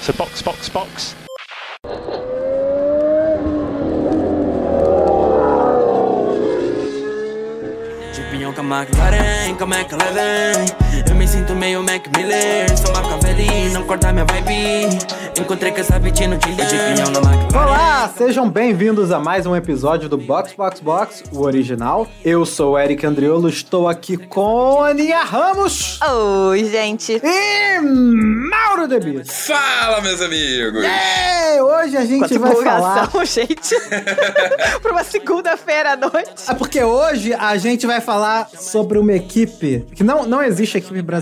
[0.00, 1.14] So box, box, box.
[8.14, 10.87] Jumping on come back 11.
[11.28, 14.88] Sinto meio Mac Miller, sou Machiavelli, não corta minha vibe.
[15.38, 17.48] Encontrei com essa bitch no Tinder, McLaren.
[17.54, 22.06] Olá, sejam bem-vindos a mais um episódio do Box Box Box, o original.
[22.24, 27.20] Eu sou o Eric Andriolo, estou aqui com Aninha Ramos Oi, gente.
[27.22, 29.46] e Mauro Debis.
[29.46, 30.82] Fala, meus amigos!
[30.82, 33.10] É, hoje a gente Quanta vai falar...
[33.26, 33.74] gente.
[34.80, 36.44] Pra uma segunda-feira à noite.
[36.48, 41.02] É porque hoje a gente vai falar sobre uma equipe que não, não existe equipe
[41.02, 41.17] brasileira,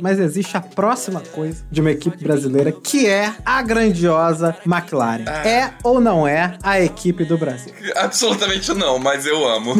[0.00, 5.24] mas existe a próxima coisa de uma equipe brasileira, que é a grandiosa McLaren.
[5.44, 7.72] É ou não é a equipe do Brasil?
[7.96, 9.74] Absolutamente não, mas eu amo.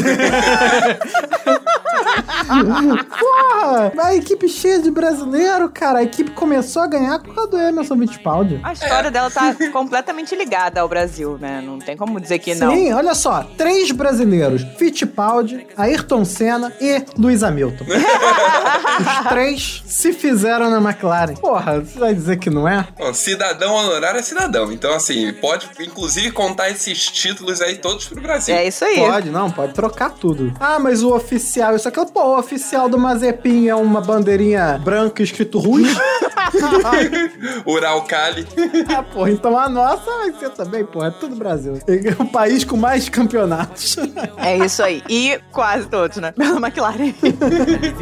[3.18, 3.92] Porra!
[4.08, 5.98] A equipe cheia de brasileiro, cara.
[5.98, 8.60] A equipe começou a ganhar por causa do Emerson Fittipaldi.
[8.62, 11.60] A história dela tá completamente ligada ao Brasil, né?
[11.64, 12.74] Não tem como dizer que não.
[12.74, 13.44] Sim, olha só.
[13.56, 14.62] Três brasileiros.
[14.78, 17.84] Fittipaldi, Ayrton Senna e Luiz Hamilton.
[19.00, 21.34] Os três se fizeram na McLaren.
[21.34, 22.86] Porra, você vai dizer que não é?
[22.96, 24.72] Bom, cidadão honorário é cidadão.
[24.72, 28.54] Então, assim, pode inclusive contar esses títulos aí todos pro Brasil.
[28.54, 28.96] É isso aí.
[28.96, 30.52] Pode, não, pode trocar tudo.
[30.60, 35.22] Ah, mas o oficial, isso aqui, pô, o oficial do Mazepin é uma bandeirinha branca
[35.22, 35.88] escrito Rus.
[37.66, 38.46] Ural Cali.
[38.96, 41.78] ah, porra, então a nossa vai ser também, porra, é tudo Brasil.
[41.86, 43.96] É o país com mais campeonatos.
[44.36, 45.02] É isso aí.
[45.08, 46.32] E quase todos, né?
[46.36, 47.14] Pela McLaren.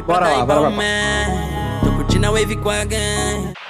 [0.07, 0.71] Bora lá, bora lá.
[1.84, 3.66] Tô curtindo a wave com a gang.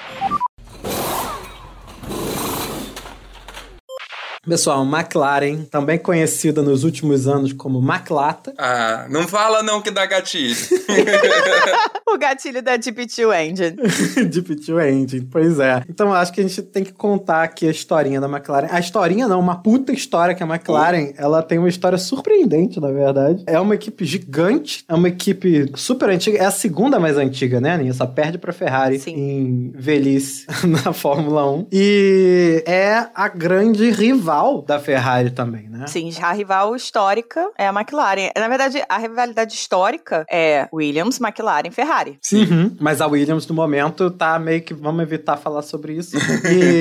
[4.48, 10.06] Pessoal, McLaren, também conhecida nos últimos anos como McLata, Ah, não fala não que dá
[10.06, 10.54] gatilho.
[12.08, 13.76] o gatilho da GP2 Engine.
[14.30, 15.82] Deep Two Engine, pois é.
[15.88, 18.68] Então acho que a gente tem que contar aqui a historinha da McLaren.
[18.70, 22.90] A historinha não, uma puta história que a McLaren, ela tem uma história surpreendente, na
[22.92, 23.42] verdade.
[23.46, 27.72] É uma equipe gigante, é uma equipe super antiga, é a segunda mais antiga, né,
[27.72, 27.92] Aninha?
[27.92, 29.14] Só perde pra Ferrari Sim.
[29.14, 31.66] em velhice na Fórmula 1.
[31.72, 34.35] E é a grande rival
[34.66, 35.86] da Ferrari também, né?
[35.86, 38.30] Sim, a rival histórica é a McLaren.
[38.36, 42.18] Na verdade, a rivalidade histórica é Williams, McLaren, Ferrari.
[42.32, 44.74] Uhum, Mas a Williams, no momento, tá meio que.
[44.74, 46.16] Vamos evitar falar sobre isso.
[46.16, 46.80] E.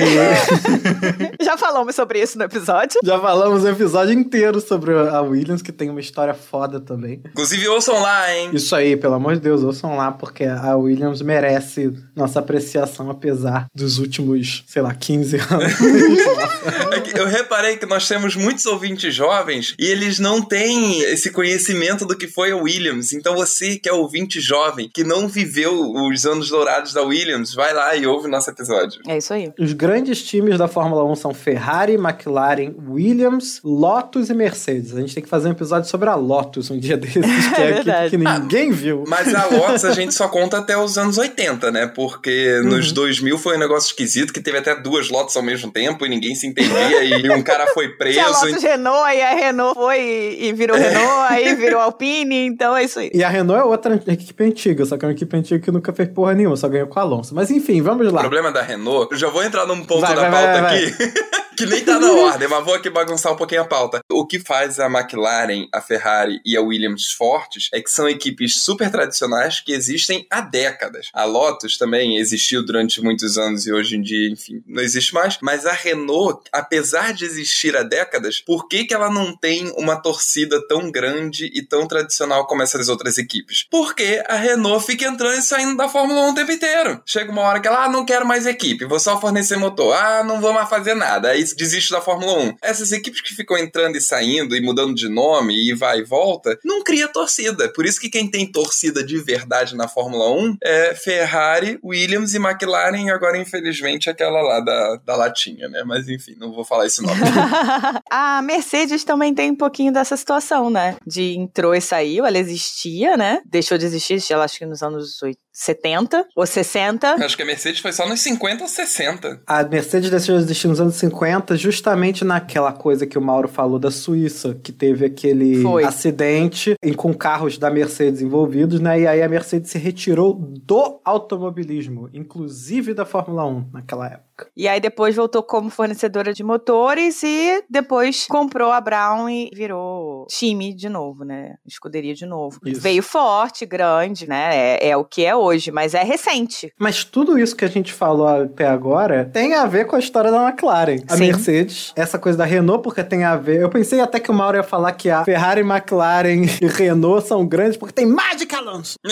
[1.42, 3.00] Já falamos sobre isso no episódio.
[3.04, 7.20] Já falamos o episódio inteiro sobre a Williams, que tem uma história foda também.
[7.26, 8.50] Inclusive, ouçam lá, hein?
[8.52, 13.66] Isso aí, pelo amor de Deus, ouçam lá, porque a Williams merece nossa apreciação, apesar
[13.74, 15.72] dos últimos, sei lá, 15 anos.
[16.92, 21.30] É que eu reparei que nós temos muitos ouvintes jovens e eles não têm esse
[21.30, 23.12] conhecimento do que foi a Williams.
[23.12, 27.72] Então você que é ouvinte jovem, que não viveu os anos dourados da Williams, vai
[27.72, 29.00] lá e ouve nosso episódio.
[29.06, 29.52] É isso aí.
[29.58, 34.94] Os grandes times da Fórmula 1 são Ferrari, McLaren, Williams, Lotus e Mercedes.
[34.96, 37.22] A gente tem que fazer um episódio sobre a Lotus um dia desses,
[37.54, 38.10] que é, verdade.
[38.10, 39.04] que ninguém viu.
[39.06, 41.86] Mas a Lotus a gente só conta até os anos 80, né?
[41.86, 46.04] Porque nos 2000 foi um negócio esquisito que teve até duas Lotus ao mesmo tempo
[46.04, 48.14] e ninguém se entendia e um cara foi preso.
[48.18, 52.76] Tinha a Lotus Renault, aí a Renault foi e virou Renault, aí virou Alpine, então
[52.76, 53.10] é isso aí.
[53.14, 55.92] E a Renault é outra equipe antiga, só que é uma equipe antiga que nunca
[55.92, 57.34] fez porra nenhuma, só ganhou com o Alonso.
[57.34, 58.20] Mas enfim, vamos O lá.
[58.20, 60.94] problema da Renault, eu já vou entrar num ponto Vai, da vai, pauta vai, aqui,
[61.56, 64.00] que nem tá na ordem, mas vou aqui bagunçar um pouquinho a pauta.
[64.10, 68.60] O que faz a McLaren, a Ferrari e a Williams fortes é que são equipes
[68.60, 71.08] super tradicionais que existem há décadas.
[71.14, 75.38] A Lotus também existiu durante muitos anos e hoje em dia, enfim, não existe mais.
[75.40, 79.96] Mas a Renault, apesar de existir há décadas, por que, que ela não tem uma
[79.96, 83.66] torcida tão grande e tão tradicional como essas outras equipes?
[83.70, 87.00] Porque a Renault fica entrando e saindo da Fórmula 1 o tempo inteiro.
[87.06, 89.94] Chega uma hora que ela, ah, não quero mais equipe, vou só fornecer motor.
[89.94, 91.30] Ah, não vou mais fazer nada.
[91.30, 92.56] Aí desiste da Fórmula 1.
[92.62, 96.58] Essas equipes que ficam entrando e saindo e mudando de nome e vai e volta,
[96.64, 97.68] não cria torcida.
[97.72, 102.38] Por isso que quem tem torcida de verdade na Fórmula 1 é Ferrari, Williams e
[102.38, 105.82] McLaren, e agora, infelizmente, aquela lá da, da latinha, né?
[105.84, 107.20] Mas enfim, não vou falar esse nome.
[108.10, 110.96] a Mercedes também tem um pouquinho dessa situação, né?
[111.06, 113.40] De entrou e saiu, ela existia, né?
[113.44, 115.46] Deixou de existir, ela acho que nos anos 80.
[115.56, 117.14] 70 ou 60.
[117.24, 119.40] Acho que a Mercedes foi só nos 50 ou 60.
[119.46, 123.78] A Mercedes deixou de existir nos anos 50, justamente naquela coisa que o Mauro falou
[123.78, 125.84] da Suíça, que teve aquele Foi.
[125.84, 129.00] acidente com carros da Mercedes envolvidos, né?
[129.00, 134.25] E aí a Mercedes se retirou do automobilismo, inclusive da Fórmula 1 naquela época.
[134.56, 140.26] E aí depois voltou como fornecedora de motores e depois comprou a Brown e virou
[140.28, 141.54] time de novo, né?
[141.66, 142.58] Escuderia de novo.
[142.64, 142.80] Isso.
[142.80, 144.50] Veio forte, grande, né?
[144.52, 146.72] É, é o que é hoje, mas é recente.
[146.78, 150.30] Mas tudo isso que a gente falou até agora tem a ver com a história
[150.30, 150.98] da McLaren.
[151.08, 151.26] A Sim.
[151.26, 153.60] Mercedes, essa coisa da Renault, porque tem a ver.
[153.60, 157.46] Eu pensei até que o Mauro ia falar que a Ferrari, McLaren e Renault são
[157.46, 158.98] grandes porque tem Magic Alonso.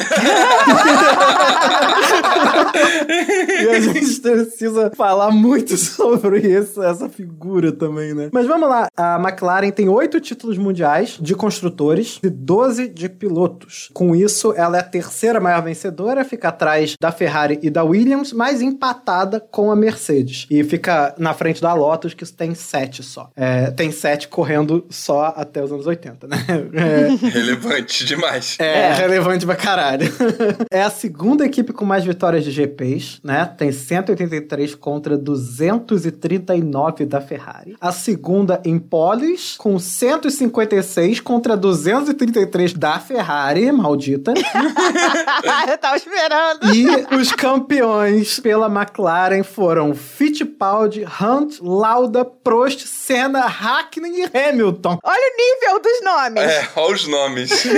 [3.62, 8.30] e a gente precisa falar muito sobre isso, essa figura também, né?
[8.32, 8.88] Mas vamos lá.
[8.96, 13.90] A McLaren tem oito títulos mundiais de construtores e 12 de pilotos.
[13.92, 18.32] Com isso, ela é a terceira maior vencedora, fica atrás da Ferrari e da Williams,
[18.32, 20.46] mas empatada com a Mercedes.
[20.50, 23.30] E fica na frente da Lotus, que tem sete só.
[23.36, 26.36] É, tem sete correndo só até os anos 80, né?
[26.74, 28.56] É, Relevante demais.
[28.58, 30.06] é, relevante pra caralho.
[30.70, 33.44] é a segunda equipe com mais vitórias de GPs, né?
[33.56, 37.76] Tem 183 contra 239 da Ferrari.
[37.80, 44.32] A segunda em poles, com 156 contra 233 da Ferrari, maldita.
[45.68, 46.74] Eu tava esperando.
[46.74, 54.98] E os campeões pela McLaren foram Fittipaldi, Hunt, Lauda, Prost, Senna, Hackney e Hamilton.
[55.02, 56.42] Olha o nível dos nomes.
[56.42, 57.64] É, olha os nomes.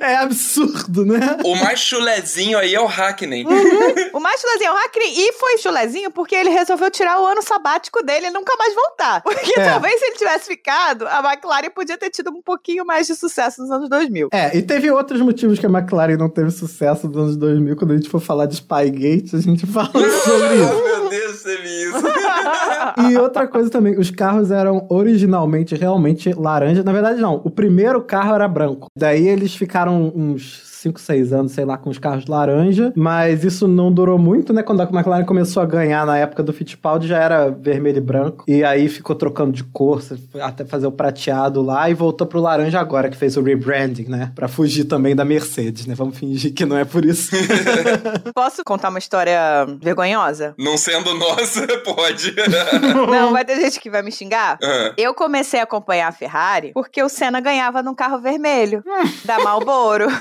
[0.00, 1.38] É absurdo, né?
[1.44, 3.44] o mais chulezinho aí é o Hackney.
[4.12, 7.42] O mais chulezinho é o Hackney e foi chulezinho porque ele resolveu tirar o ano
[7.42, 9.20] sabático dele e nunca mais voltar.
[9.24, 9.64] Porque É.
[9.70, 13.62] talvez se ele tivesse ficado, a McLaren podia ter tido um pouquinho mais de sucesso
[13.62, 14.28] nos anos 2000.
[14.32, 17.76] É, e teve outros motivos que a McLaren não teve sucesso nos anos 2000.
[17.76, 20.82] Quando a gente for falar de Spygate, a gente fala sobre isso.
[20.84, 22.02] Meu Deus, teve isso.
[23.08, 26.82] E outra coisa também, os carros eram originalmente realmente laranja.
[26.82, 27.40] Na verdade, não.
[27.44, 28.88] O primeiro carro era branco.
[28.96, 32.92] Daí eles ficaram uns 5, 6 anos, sei lá, com os carros laranja.
[32.96, 34.62] Mas isso não durou muito, né?
[34.62, 38.44] Quando a McLaren começou a ganhar na época do Fittipaldi, já era vermelho e branco.
[38.48, 40.02] E aí ficou trocando de cor,
[40.40, 41.88] até fazer o prateado lá.
[41.88, 44.32] E voltou pro laranja agora, que fez o rebranding, né?
[44.34, 45.94] Pra fugir também da Mercedes, né?
[45.94, 47.30] Vamos fingir que não é por isso.
[48.34, 49.38] Posso contar uma história
[49.80, 50.54] vergonhosa?
[50.58, 52.34] Não sendo nossa, pode.
[53.10, 54.58] Não, vai ter gente que vai me xingar.
[54.62, 58.82] Ah, Eu comecei a acompanhar a Ferrari porque o Senna ganhava num carro vermelho
[59.24, 60.06] da Marlboro.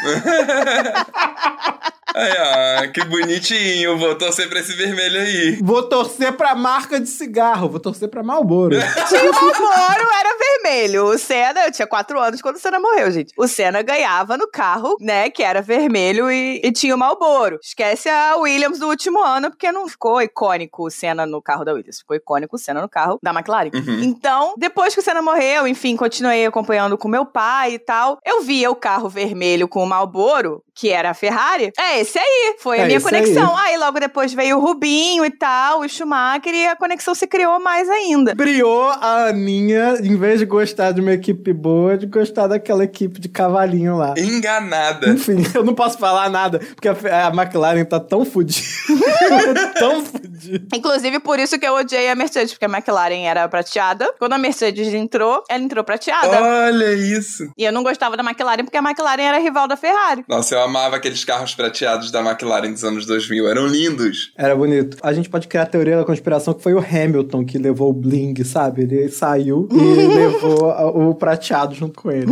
[2.15, 3.97] Aí, ah, que bonitinho.
[3.97, 5.59] Vou torcer pra esse vermelho aí.
[5.61, 8.75] Vou torcer pra marca de cigarro, vou torcer pra Marlboro.
[9.07, 11.05] Tinha o Marlboro, era vermelho.
[11.05, 13.33] O Senna, eu tinha quatro anos quando o Senna morreu, gente.
[13.37, 17.59] O Senna ganhava no carro, né, que era vermelho e, e tinha o Marlboro.
[17.61, 21.73] Esquece a Williams do último ano, porque não ficou icônico o Senna no carro da
[21.73, 21.99] Williams.
[21.99, 23.71] Ficou icônico o Senna no carro da McLaren.
[23.73, 24.03] Uhum.
[24.03, 28.19] Então, depois que o Senna morreu, enfim, continuei acompanhando com meu pai e tal.
[28.25, 31.71] Eu via o carro vermelho com o Marlboro, que era a Ferrari.
[31.77, 32.55] É esse aí.
[32.59, 33.55] Foi a É minha esse conexão.
[33.57, 33.77] Aí.
[33.77, 37.89] logo depois veio o Rubinho e tal, o Schumacher, e a conexão se criou mais
[37.89, 38.35] ainda.
[38.35, 43.19] Briou a Aninha, em vez de gostar de uma equipe boa, de gostar daquela equipe
[43.19, 44.13] de cavalinho lá.
[44.17, 45.09] Enganada.
[45.09, 48.65] Enfim, eu não posso falar nada, porque a, a McLaren tá tão fodida.
[49.77, 50.67] tão fodida.
[50.75, 54.13] Inclusive, por isso que eu odiei a Mercedes, porque a McLaren era prateada.
[54.19, 56.41] Quando a Mercedes entrou, ela entrou prateada.
[56.41, 57.51] Olha isso.
[57.57, 60.23] E eu não gostava da McLaren porque a McLaren era rival da Ferrari.
[60.27, 63.47] Nossa, eu amava aqueles carros prateados da McLaren dos anos 2000.
[63.47, 64.31] Eram lindos.
[64.37, 64.97] Era bonito.
[65.03, 67.93] A gente pode criar a teoria da conspiração que foi o Hamilton que levou o
[67.93, 68.83] bling, sabe?
[68.83, 69.75] Ele saiu e
[70.07, 72.27] levou o prateado junto com ele.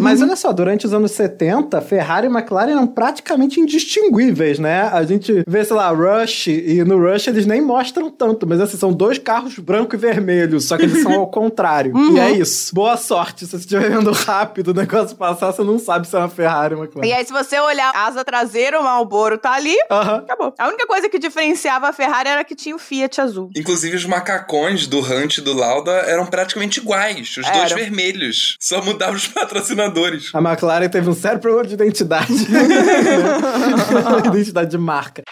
[0.00, 4.82] Mas olha só, durante os anos 70, Ferrari e McLaren eram praticamente indistinguíveis, né?
[4.92, 8.76] A gente vê, sei lá, Rush, e no Rush eles nem mostram tanto, mas assim,
[8.76, 11.92] são dois carros branco e vermelho, só que eles são ao contrário.
[12.12, 12.74] E é isso.
[12.74, 13.46] Boa sorte.
[13.46, 16.74] Se você estiver vendo rápido o negócio passar, você não sabe se é uma Ferrari
[16.74, 17.06] ou uma McLaren.
[17.08, 20.16] E aí, se você olhar a asa traseira, o Marlboro tá ali, Aham.
[20.16, 20.54] acabou.
[20.58, 23.50] A única coisa que diferenciava a Ferrari era que tinha o Fiat azul.
[23.56, 27.36] Inclusive, os macacões do Hunt e do Lauda eram praticamente iguais.
[27.36, 27.76] Os dois Eram.
[27.76, 28.56] vermelhos.
[28.60, 30.30] Só mudavam os patrocinadores.
[30.34, 32.32] A McLaren teve um sério problema de identidade.
[34.26, 35.22] identidade de marca.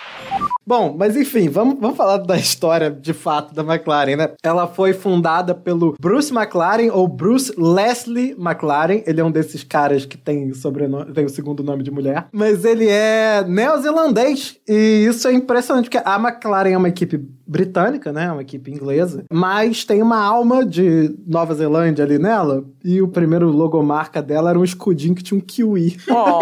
[0.67, 4.31] Bom, mas enfim, vamos, vamos falar da história de fato da McLaren, né?
[4.43, 9.03] Ela foi fundada pelo Bruce McLaren ou Bruce Leslie McLaren.
[9.05, 12.29] Ele é um desses caras que tem sobrenome, tem o segundo nome de mulher.
[12.33, 18.13] Mas ele é neozelandês e isso é impressionante porque a McLaren é uma equipe britânica,
[18.13, 18.31] né?
[18.33, 22.65] Uma equipe inglesa, mas tem uma alma de Nova Zelândia ali nela.
[22.85, 25.99] E o primeiro logomarca dela era um escudinho que tinha um kiwi.
[26.09, 26.41] Oh.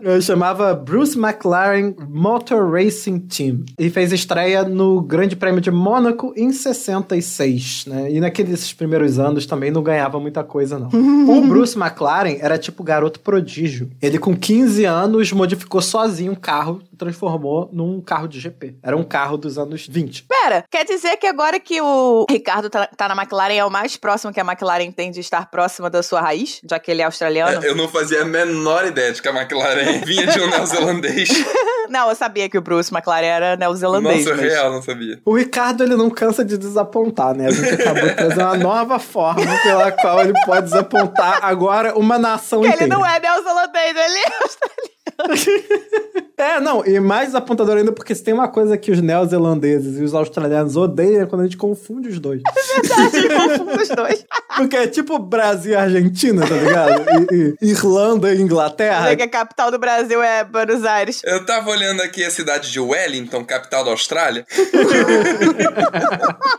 [0.00, 3.64] Eu chamava Bruce McLaren Motor Racing Team.
[3.78, 8.10] E fez estreia no Grande Prêmio de Mônaco em 66, né?
[8.10, 10.88] E naqueles primeiros anos também não ganhava muita coisa, não.
[10.92, 13.88] o Bruce McLaren era tipo garoto prodígio.
[14.02, 18.76] Ele, com 15 anos, modificou sozinho um carro transformou num carro de GP.
[18.82, 20.24] Era um carro dos anos 20.
[20.24, 23.96] Pera, quer dizer que agora que o Ricardo tá, tá na McLaren é o mais
[23.96, 27.04] próximo que a McLaren tem de estar próxima da sua raiz, já que ele é
[27.04, 27.64] australiano?
[27.64, 31.28] Eu não fazia a menor ideia de que a McLaren vinha de um neozelandês.
[31.88, 34.26] Não, eu sabia que o Bruce McLaren era neozelandês.
[34.26, 34.52] Nossa, mas...
[34.52, 35.22] real, não sabia.
[35.24, 37.46] O Ricardo, ele não cansa de desapontar, né?
[37.46, 42.18] A gente acabou de trazer uma nova forma pela qual ele pode desapontar agora uma
[42.18, 42.84] nação Que inteira.
[42.84, 44.97] ele não é neozelandês, ele é australiano.
[46.38, 50.04] É, não, e mais apontador ainda porque se tem uma coisa que os neozelandeses e
[50.04, 52.40] os australianos odeiam é quando a gente confunde os dois.
[52.80, 54.24] Verdade, confundo os dois.
[54.58, 57.04] Porque é tipo Brasil e Argentina, tá ligado?
[57.32, 59.02] E, e Irlanda e Inglaterra.
[59.02, 61.22] Dizer que a capital do Brasil é Buenos Aires.
[61.24, 64.44] Eu tava olhando aqui a cidade de Wellington, capital da Austrália.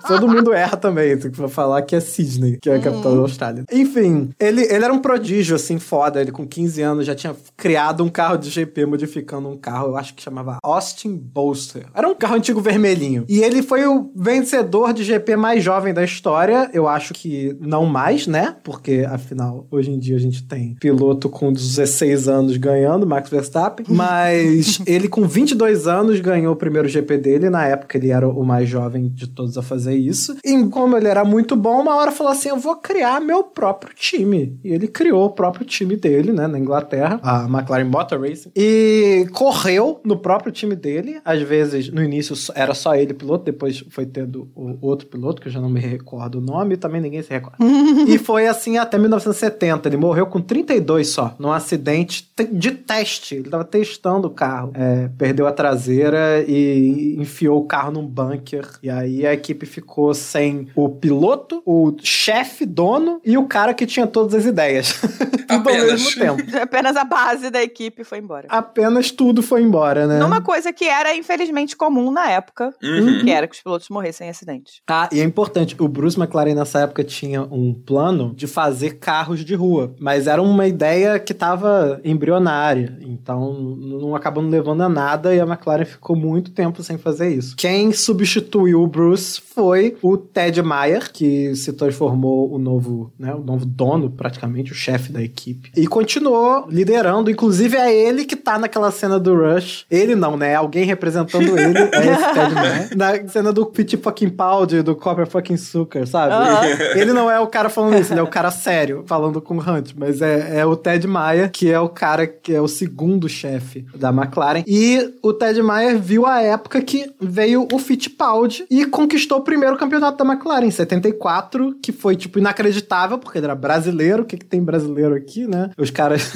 [0.08, 3.22] Todo mundo erra também, tem que falar que é Sydney, que é a capital da
[3.22, 3.66] Austrália.
[3.70, 6.22] Enfim, ele, ele era um prodígio, assim, foda.
[6.22, 9.98] Ele com 15 anos já tinha criado um carro de GP, modificando um carro, eu
[9.98, 11.86] acho que chamava Austin Boaster.
[11.94, 13.26] Era um carro antigo vermelhinho.
[13.28, 16.70] E ele foi o vencedor de GP mais jovem da história.
[16.74, 18.56] Eu acho que não mais, né?
[18.64, 23.86] Porque, afinal, hoje em dia a gente tem piloto com 16 anos ganhando, Max Verstappen.
[23.90, 27.50] Mas ele, com 22 anos, ganhou o primeiro GP dele.
[27.50, 30.38] Na época, ele era o mais jovem de todos a fazer isso.
[30.44, 33.94] E como ele era muito bom, uma hora falou assim: Eu vou criar meu próprio
[33.96, 34.60] time.
[34.64, 38.52] E ele criou o próprio time dele, né, na Inglaterra, a McLaren Motor Racing.
[38.56, 41.20] E correu no próprio time dele.
[41.24, 45.48] Às vezes, no início era só ele piloto, depois foi tendo o outro piloto, que
[45.48, 47.58] eu já não me recordo o nome, e também ninguém se recorda.
[48.08, 49.88] e foi assim até 1970.
[49.90, 53.36] Ele morreu com 32 só, num acidente te- de teste.
[53.36, 54.72] Ele tava testando o carro.
[54.76, 58.66] É, perdeu a traseira e enfiou o carro num bunker.
[58.82, 63.86] E aí a equipe ficou sem o piloto, o chefe, dono e o cara que
[63.86, 65.00] tinha todas as ideias.
[65.50, 66.44] Tudo ao mesmo tempo.
[66.62, 68.48] Apenas a base da equipe foi embora.
[68.50, 70.20] Apenas tudo foi embora, né?
[70.20, 73.24] Numa coisa que era, infelizmente, comum na época, Uhum.
[73.24, 74.82] que era que os pilotos morressem em acidente.
[74.90, 79.46] Ah, e é importante, o Bruce McLaren nessa época tinha um plano de fazer carros
[79.46, 84.90] de rua, mas era uma ideia que estava embrionária, então não acabou não levando a
[84.90, 87.56] nada e a McLaren ficou muito tempo sem fazer isso.
[87.56, 93.40] Quem substituiu o Bruce foi o Ted Mayer, que se transformou o novo, né, o
[93.44, 98.58] novo dono, praticamente, o chefe da equipe, e continuou liderando, inclusive é ele que tá
[98.58, 103.28] naquela cena do Rush, ele não, né, alguém representando ele, é esse Ted Mayer, na
[103.28, 106.34] cena do Pit fucking Pound, do Copper fucking Sucker, sabe?
[106.34, 106.66] Aham.
[106.96, 109.60] Ele não é o cara falando isso, ele é o cara sério, falando com o
[109.60, 113.28] Hunt, mas é, é o Ted Mayer, que é o cara que é o segundo
[113.28, 114.64] chefe da McLaren.
[114.68, 119.78] E o Ted Mayer viu a época que veio o Fittipaldi e conquistou o primeiro
[119.78, 124.24] campeonato da McLaren, em 74, que foi, tipo, inacreditável, porque ele era brasileiro.
[124.24, 125.72] O que, que tem brasileiro aqui, né?
[125.78, 126.32] Os caras.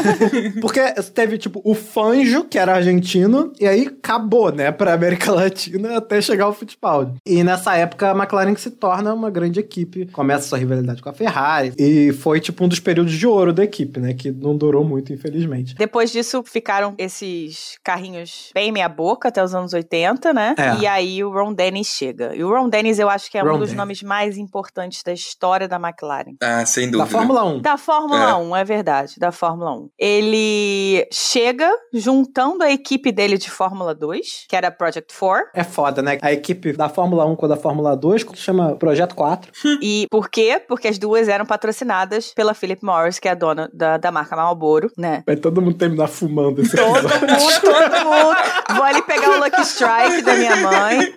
[0.60, 5.96] porque teve, tipo, o Fanjo, que era argentino, e aí acabou, né, pra América Latina
[5.98, 7.14] até chegar o Fittipaldi.
[7.26, 11.12] E nessa época a McLaren se torna uma grande equipe, começa sua rivalidade com a
[11.12, 14.84] Ferrari, e foi, tipo, um dos períodos de ouro da equipe, né, que não durou
[14.84, 15.74] muito, infelizmente.
[15.74, 20.54] Depois disso, ficaram esses carrinhos bem meia-boca até os anos 80, né?
[20.58, 20.76] É.
[20.80, 22.34] E aí o Ron Dennis chega.
[22.34, 23.76] E o Ron Dennis, eu acho que é Ron um dos Dennis.
[23.76, 26.34] nomes mais importantes da história da McLaren.
[26.42, 27.06] Ah, sem Da dúvida.
[27.18, 27.60] Fórmula 1.
[27.60, 28.34] Da Fórmula É.
[28.34, 29.88] 1, é verdade, da Fórmula 1.
[29.98, 35.50] Ele chega juntando a equipe dele de Fórmula 2, que era a Project 4.
[35.54, 36.18] É foda, né?
[36.22, 39.52] A equipe da Fórmula 1 com a da Fórmula 2, que chama Projeto 4.
[39.80, 40.60] E por quê?
[40.66, 44.34] Porque as duas eram patrocinadas pela Philip Morris, que é a dona da, da marca
[44.34, 45.22] Marlboro, né?
[45.26, 47.38] Vai todo mundo terminar fumando esse Todo episódio.
[47.38, 48.36] mundo, todo mundo.
[48.76, 51.14] Vou ali pegar o Lucky Strike da minha mãe,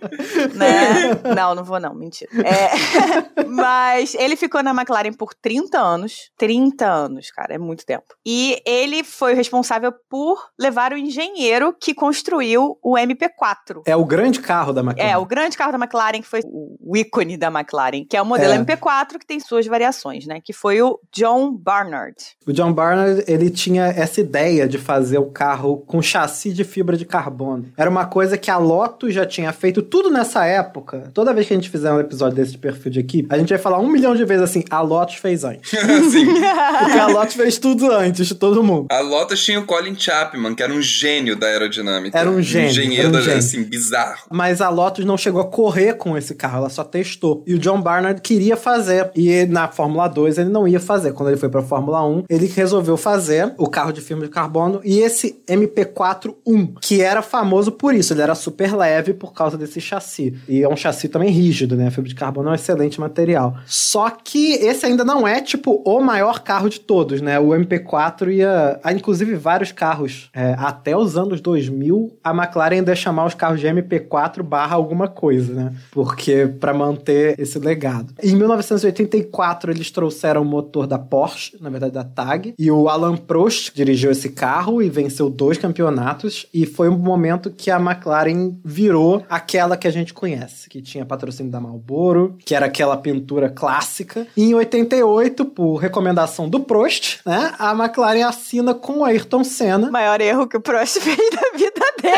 [0.53, 1.33] né?
[1.35, 2.29] Não, não vou não, mentira.
[2.45, 6.29] É, mas ele ficou na McLaren por 30 anos.
[6.37, 8.15] 30 anos, cara, é muito tempo.
[8.25, 9.60] E ele foi o responsável
[10.09, 13.81] por levar o engenheiro que construiu o MP4.
[13.85, 15.09] É o grande carro da McLaren.
[15.11, 18.25] É, o grande carro da McLaren, que foi o ícone da McLaren, que é o
[18.25, 18.57] modelo É.
[18.57, 20.39] MP4, que tem suas variações, né?
[20.43, 22.15] Que foi o John Barnard.
[22.45, 26.97] O John Barnard, ele tinha essa ideia de fazer o carro com chassi de fibra
[26.97, 27.71] de carbono.
[27.77, 31.09] Era uma coisa que a Lotus já tinha feito tudo nessa época.
[31.13, 33.49] Toda vez que a gente fizer um episódio desse de perfil de equipe, a gente
[33.49, 35.69] vai falar um milhão de vezes assim, a Lotus fez antes.
[36.11, 36.25] Sim.
[36.25, 38.87] Porque a Lotus fez tudo antes de todo mundo.
[38.91, 42.17] A Lotus tinha o Colin Chapman, que era um gênio da aerodinâmica.
[42.17, 43.39] Era um gênio, engenheiro, era um gênio.
[43.39, 44.21] assim, bizarro.
[44.31, 47.43] Mas a Lotus não chegou a correr com esse carro, ela só testou.
[47.45, 49.11] E o John Barnard queria fazer.
[49.13, 51.11] E na Fórmula 2 ele não ia fazer.
[51.13, 54.79] Quando ele foi pra Fórmula 1, ele resolveu fazer o carro de fibra de carbono
[54.83, 58.13] e esse MP41, que era famoso por isso.
[58.13, 60.33] Ele era super leve por causa desse chassi.
[60.47, 61.87] E é um chassi também rígido, né?
[61.87, 63.57] A fibra de carbono é um excelente material.
[63.65, 67.37] Só que esse ainda não é, tipo, o maior carro de todos, né?
[67.37, 68.79] O MP4 ia.
[68.83, 73.33] Ah, inclusive, vários carros, é, até os anos 2000, a McLaren ainda ia chamar os
[73.33, 75.73] carros de MP4 barra alguma coisa, né?
[75.91, 78.13] Porque para manter esse legado.
[78.21, 83.17] Em 1984 eles trouxeram o motor da Porsche, na verdade da TAG, e o Alan
[83.17, 88.53] Prost dirigiu esse carro e venceu dois campeonatos e foi um momento que a McLaren
[88.63, 93.49] virou aquela que a gente conhece, que tinha patrocínio da Marlboro, que era aquela pintura
[93.49, 94.27] clássica.
[94.35, 99.87] E em 88, por recomendação do Prost, né, a McLaren assina com o Ayrton Senna.
[99.87, 102.15] O maior erro que o Prost fez na vida dele.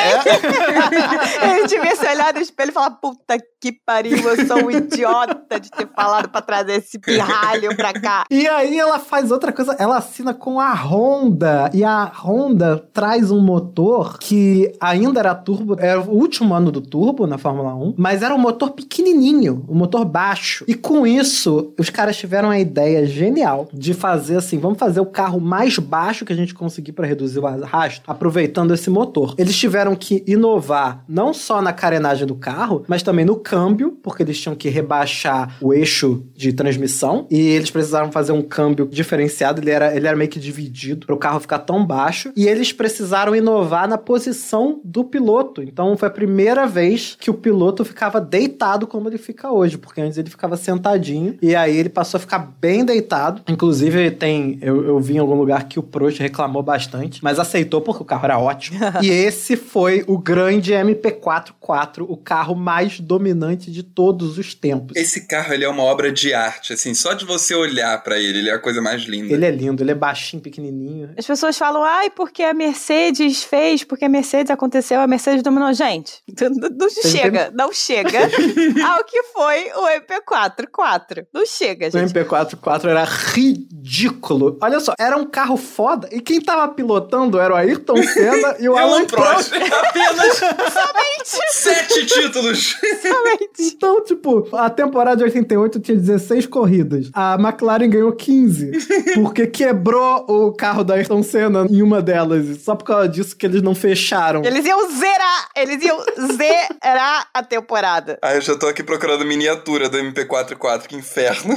[1.43, 1.57] É.
[1.57, 5.59] Ele devia se olhar no espelho e falar: puta que pariu, eu sou um idiota
[5.59, 8.25] de ter falado pra trazer esse pirralho pra cá.
[8.29, 11.69] E aí ela faz outra coisa, ela assina com a Honda.
[11.73, 16.81] E a Honda traz um motor que ainda era turbo, era o último ano do
[16.81, 20.65] turbo na Fórmula 1, mas era um motor pequenininho, um motor baixo.
[20.67, 25.05] E com isso, os caras tiveram a ideia genial de fazer assim, vamos fazer o
[25.05, 29.35] carro mais baixo que a gente conseguir para reduzir o arrasto, aproveitando esse motor.
[29.37, 34.23] Eles tiveram que inovar não só na carenagem do carro, mas também no câmbio, porque
[34.23, 39.61] eles tinham que rebaixar o eixo de transmissão e eles precisaram fazer um câmbio diferenciado,
[39.61, 42.71] ele era, ele era meio que dividido para o carro ficar tão baixo e eles
[42.71, 45.61] precisaram inovar na posição do piloto.
[45.61, 50.01] Então foi a primeira vez que o piloto ficava deitado como ele fica hoje, porque
[50.01, 53.41] antes ele ficava sentadinho e aí ele passou a ficar bem deitado.
[53.47, 56.82] Inclusive tem, eu, eu vi em algum lugar que o Prost reclamou bastante,
[57.21, 58.79] mas aceitou porque o carro era ótimo.
[59.01, 64.95] e esse foi o grande MP44, o carro mais dominante de todos os tempos.
[64.95, 68.39] Esse carro ele é uma obra de arte, assim, só de você olhar para ele,
[68.39, 69.33] ele é a coisa mais linda.
[69.33, 71.11] Ele é lindo, ele é baixinho, pequenininho.
[71.17, 75.73] As pessoas falam, ai, porque a Mercedes fez, porque a Mercedes aconteceu, a Mercedes dominou.
[75.73, 78.19] Gente, não, não chega, não chega
[78.87, 81.25] ao que foi o MP44.
[81.33, 82.11] Não chega, gente.
[82.11, 84.57] O MP44 era ridículo.
[84.61, 88.67] Olha só, era um carro foda e quem tava pilotando era o Ayrton Senna e
[88.67, 89.51] o Alan Prost.
[89.53, 91.53] Apenas Somente.
[91.53, 92.77] sete títulos.
[93.01, 93.51] Somente.
[93.59, 97.09] Então, tipo, a temporada de 88 tinha 16 corridas.
[97.13, 98.71] A McLaren ganhou 15.
[99.15, 102.61] Porque quebrou o carro da Ayrton Senna em uma delas.
[102.63, 104.43] Só por causa disso que eles não fecharam.
[104.43, 105.97] Eles iam zerar, eles iam
[106.37, 108.17] zerar a temporada.
[108.21, 111.55] Ah, eu já tô aqui procurando miniatura do MP44, que inferno.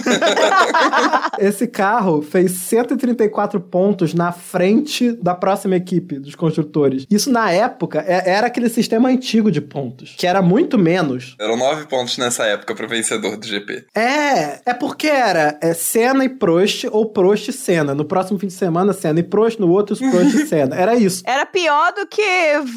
[1.38, 7.06] Esse carro fez 134 pontos na frente da próxima equipe dos construtores.
[7.10, 11.34] Isso na época é- era aquele sistema antigo de pontos, que era muito menos.
[11.40, 13.84] Eram nove pontos nessa época pro vencedor do GP.
[13.95, 17.95] É, é porque era é, Senna e Prost ou Prost e Senna.
[17.95, 20.76] No próximo fim de semana, Senna e Prost, no outro, Prost e Senna.
[20.76, 21.23] Era isso.
[21.26, 22.23] Era pior do que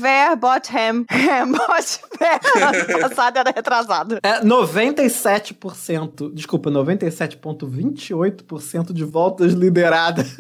[0.02, 1.06] Ver Botham.
[1.50, 3.00] Bot Ver.
[3.02, 4.18] Passado era retrasado.
[4.24, 10.36] É 97%, desculpa, 97,28% de voltas lideradas.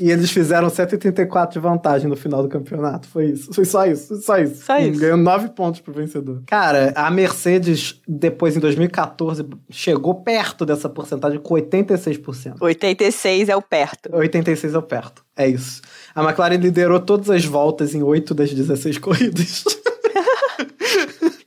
[0.00, 3.08] E eles fizeram 184 de vantagem no final do campeonato.
[3.08, 3.52] Foi isso.
[3.52, 4.08] Foi só isso.
[4.08, 4.64] Foi só isso.
[4.64, 5.00] Só isso.
[5.00, 6.42] Ganhou 9 pontos pro vencedor.
[6.46, 12.56] Cara, a Mercedes, depois em 2014, chegou perto dessa porcentagem com 86%.
[12.60, 14.14] 86 é o perto.
[14.14, 15.24] 86 é o perto.
[15.36, 15.80] É isso.
[16.14, 19.64] A McLaren liderou todas as voltas em 8 das 16 corridas.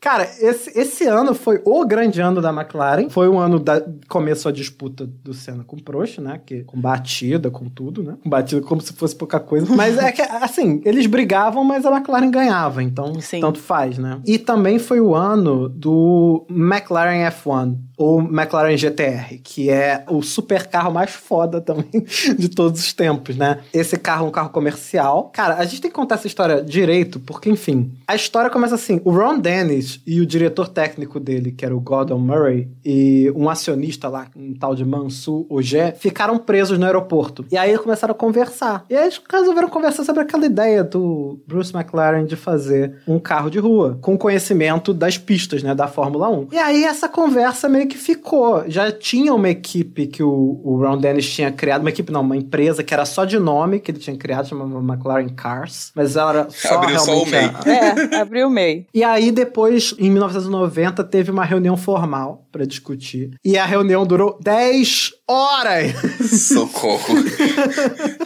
[0.02, 3.08] Cara, esse, esse ano foi o grande ano da McLaren.
[3.08, 6.42] Foi o ano da começou a disputa do Senna com o Prost, né?
[6.44, 8.18] Que, com batida, com tudo, né?
[8.24, 9.72] Com batida como se fosse pouca coisa.
[9.76, 12.82] Mas é que, assim, eles brigavam, mas a McLaren ganhava.
[12.82, 13.42] Então, Sim.
[13.42, 14.20] tanto faz, né?
[14.26, 20.66] E também foi o ano do McLaren F1 ou McLaren GTR, que é o super
[20.66, 22.04] carro mais foda também
[22.38, 23.60] de todos os tempos, né?
[23.72, 25.30] Esse carro é um carro comercial.
[25.32, 29.00] Cara, a gente tem que contar essa história direito, porque, enfim, a história começa assim:
[29.06, 33.50] o Ron Dennis e o diretor técnico dele, que era o Gordon Murray, e um
[33.50, 37.46] acionista lá, um tal de Mansur Ogé, ficaram presos no aeroporto.
[37.52, 38.86] E aí eles começaram a conversar.
[38.90, 43.50] E aí eles resolveram conversar sobre aquela ideia do Bruce McLaren de fazer um carro
[43.50, 46.48] de rua, com conhecimento das pistas, né, da Fórmula 1.
[46.52, 48.64] E aí essa conversa meio que ficou.
[48.68, 52.38] Já tinha uma equipe que o, o Ron Dennis tinha criado, uma equipe não, uma
[52.38, 56.30] empresa que era só de nome, que ele tinha criado, chamava McLaren Cars, mas ela
[56.32, 57.46] era só Abriu só realmente o MEI.
[57.46, 58.86] a- É, abriu o meio.
[58.94, 63.32] e aí, depois, em 1990, teve uma reunião formal pra discutir.
[63.44, 65.94] E a reunião durou 10 horas.
[66.48, 67.15] Socorro.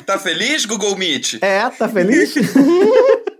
[0.05, 1.37] tá feliz, Google Meet?
[1.41, 2.33] É, tá feliz?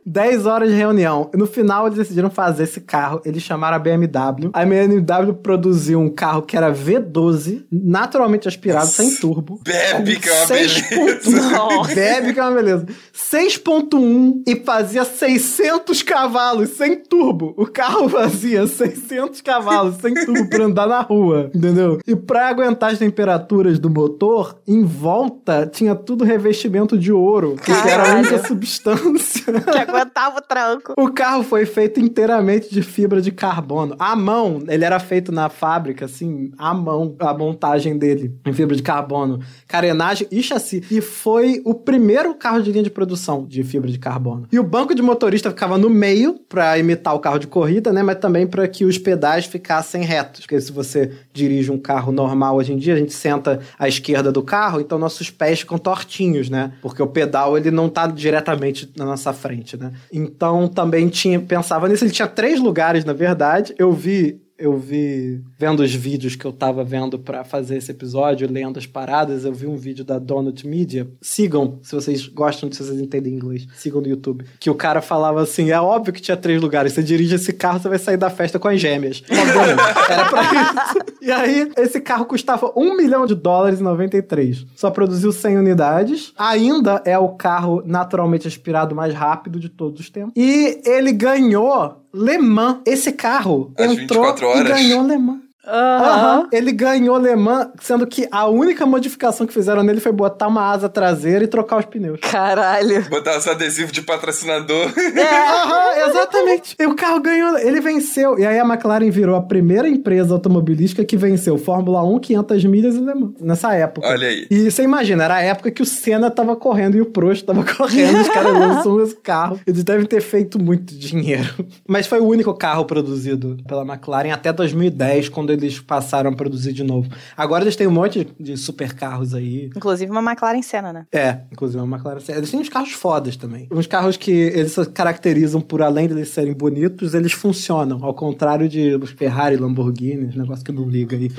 [0.07, 1.31] 10 horas de reunião.
[1.33, 3.19] No final, eles decidiram fazer esse carro.
[3.25, 4.51] Eles chamaram a BMW.
[4.53, 9.59] A BMW produziu um carro que era V12, naturalmente aspirado, sem turbo.
[9.63, 11.31] Bebe, que é uma 6 beleza.
[11.31, 12.85] ponto- Bebe, que é uma beleza.
[13.31, 17.55] 6.1 e fazia 600 cavalos sem turbo.
[17.57, 21.99] O carro fazia 600 cavalos sem turbo pra andar na rua, entendeu?
[22.05, 27.71] E pra aguentar as temperaturas do motor, em volta tinha tudo revestimento de ouro, que
[27.71, 29.45] era a única substância.
[29.65, 30.93] Que aguentava o tranco.
[30.97, 33.95] O carro foi feito inteiramente de fibra de carbono.
[33.97, 38.75] À mão, ele era feito na fábrica, assim, à mão, a montagem dele em fibra
[38.75, 40.83] de carbono, carenagem e chassi.
[40.91, 43.14] E foi o primeiro carro de linha de produção
[43.47, 44.47] de fibra de carbono.
[44.51, 48.03] E o banco de motorista ficava no meio pra imitar o carro de corrida, né?
[48.03, 50.41] Mas também para que os pedais ficassem retos.
[50.41, 54.31] Porque se você dirige um carro normal hoje em dia, a gente senta à esquerda
[54.31, 56.73] do carro, então nossos pés ficam tortinhos, né?
[56.81, 59.91] Porque o pedal ele não tá diretamente na nossa frente, né?
[60.11, 63.73] Então também tinha pensava nisso, ele tinha três lugares, na verdade.
[63.77, 68.49] Eu vi eu vi, vendo os vídeos que eu tava vendo pra fazer esse episódio,
[68.49, 71.07] lendo as paradas, eu vi um vídeo da Donut Media.
[71.21, 74.45] Sigam, se vocês gostam, se vocês entendem inglês, sigam no YouTube.
[74.59, 76.93] Que o cara falava assim: é óbvio que tinha três lugares.
[76.93, 79.21] Você dirige esse carro, você vai sair da festa com as gêmeas.
[79.29, 81.15] Obviamente, Era pra isso.
[81.21, 84.65] E aí, esse carro custava 1 milhão de dólares em 93.
[84.75, 86.31] Só produziu 100 unidades.
[86.37, 90.33] Ainda é o carro naturalmente aspirado mais rápido de todos os tempos.
[90.35, 92.81] E ele ganhou Le Mans.
[92.85, 95.44] Esse carro Às entrou 24 e ganhou Le Mans.
[95.67, 96.47] Aham.
[96.51, 100.71] Ele ganhou Le Mans, sendo que a única modificação que fizeram nele foi botar uma
[100.71, 102.19] asa traseira e trocar os pneus.
[102.21, 103.07] Caralho.
[103.09, 104.87] Botar esse adesivo de patrocinador.
[104.87, 106.75] Aham, exatamente.
[106.79, 108.37] E o carro ganhou, ele venceu.
[108.39, 112.95] E aí a McLaren virou a primeira empresa automobilística que venceu Fórmula 1, 500 milhas
[112.95, 114.07] e Le Mans, nessa época.
[114.07, 114.47] Olha aí.
[114.49, 117.63] E você imagina, era a época que o Senna tava correndo e o Prost tava
[117.75, 119.59] correndo, os caras lançam esse carro.
[119.65, 121.65] Eles devem ter feito muito dinheiro.
[121.87, 126.73] Mas foi o único carro produzido pela McLaren até 2010, quando eles passaram a produzir
[126.73, 127.09] de novo.
[127.35, 129.69] Agora eles têm um monte de super carros aí.
[129.75, 131.05] Inclusive uma McLaren Senna, né?
[131.11, 132.19] É, inclusive uma McLaren.
[132.29, 133.67] Eles têm uns carros fodas também.
[133.71, 138.03] Uns carros que eles se caracterizam por além de eles serem bonitos, eles funcionam.
[138.03, 141.31] Ao contrário de os Ferrari, Lamborghini, negócio que não liga aí.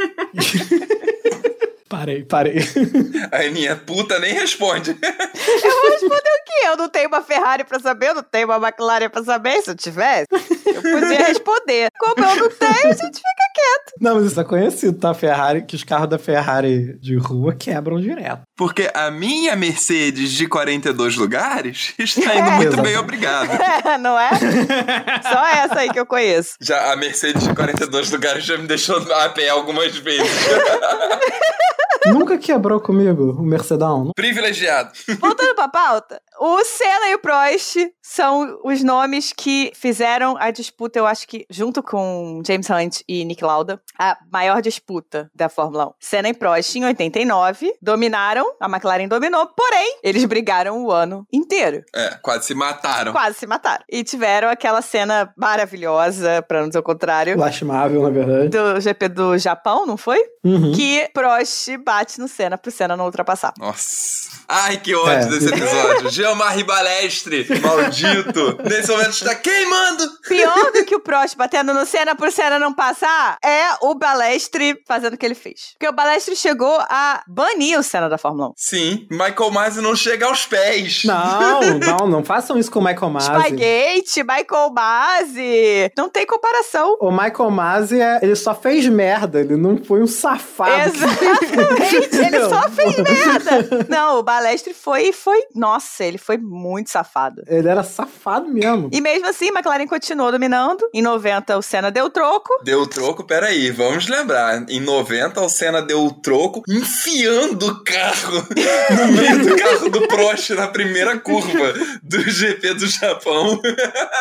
[1.89, 2.59] parei, parei.
[3.33, 4.91] A Aninha puta nem responde.
[4.91, 6.69] Eu vou responder o quê?
[6.69, 9.61] Eu não tenho uma Ferrari pra saber, eu não tenho uma McLaren pra saber.
[9.63, 11.89] Se eu tivesse, eu podia responder.
[11.99, 13.93] Como eu não tenho, a gente fica quieto.
[14.01, 15.15] Não, mas isso é conhecido, tá?
[15.15, 18.43] Ferrari, que os carros da Ferrari de rua quebram direto.
[18.57, 22.83] Porque a minha Mercedes de 42 lugares está indo muito Exato.
[22.83, 23.51] bem, obrigado.
[23.87, 24.31] É, não é?
[25.23, 26.55] Só essa aí que eu conheço.
[26.61, 30.29] Já a Mercedes de 42 lugares já me deixou a pé algumas vezes.
[32.13, 34.11] Nunca quebrou comigo o Mercedão.
[34.15, 34.91] Privilegiado.
[35.21, 40.99] Voltando pra pauta, o Senna e o Prost são os nomes que fizeram a disputa,
[40.99, 45.89] eu acho que, junto com James Hunt e Nick Lauda, a maior disputa da Fórmula
[45.89, 45.91] 1.
[46.01, 51.83] Senna e Prost, em 89, dominaram, a McLaren dominou, porém, eles brigaram o ano inteiro.
[51.95, 53.13] É, quase se mataram.
[53.13, 53.85] Quase se mataram.
[53.91, 58.49] E tiveram aquela cena maravilhosa, pra não dizer o contrário, Lastimável, na verdade.
[58.49, 60.19] do GP do Japão, não foi?
[60.45, 60.73] Uhum.
[60.73, 63.53] Que Prost bate no Senna pro Senna não ultrapassar.
[63.59, 64.27] Nossa.
[64.49, 65.27] Ai, que ódio É.
[65.27, 66.11] desse episódio.
[66.27, 68.59] Jean-Marie Balestre, maldito.
[68.69, 70.11] Nesse momento está queimando.
[70.27, 74.83] Pior do que o Prost batendo no Senna pro Senna não passar é o Balestre
[74.89, 75.75] fazendo o que ele fez.
[75.75, 78.53] Porque o Balestre chegou a banir o Senna da Fórmula 1.
[78.57, 81.05] Sim, Michael Masi não chega aos pés.
[81.05, 83.27] Não, não, não façam isso com o Michael Masi.
[83.27, 85.93] Spygate, Michael Masi.
[85.97, 86.97] Não tem comparação.
[87.01, 90.89] O Michael Masi, é, ele só fez merda, ele não foi um safado.
[90.89, 93.87] Exatamente, ele só fez merda.
[93.89, 97.43] Não, o Balestre foi, foi, nossa, ele foi muito safado.
[97.47, 98.89] Ele era safado mesmo.
[98.93, 100.89] E mesmo assim, McLaren continuou dominando.
[100.93, 102.51] Em 90, o Senna deu troco.
[102.63, 104.65] Deu o troco, peraí, vamos lembrar.
[104.69, 108.47] Em 90, o Senna deu o troco enfiando o carro
[108.97, 113.61] no meio do carro do Prost na primeira curva do GP do Japão.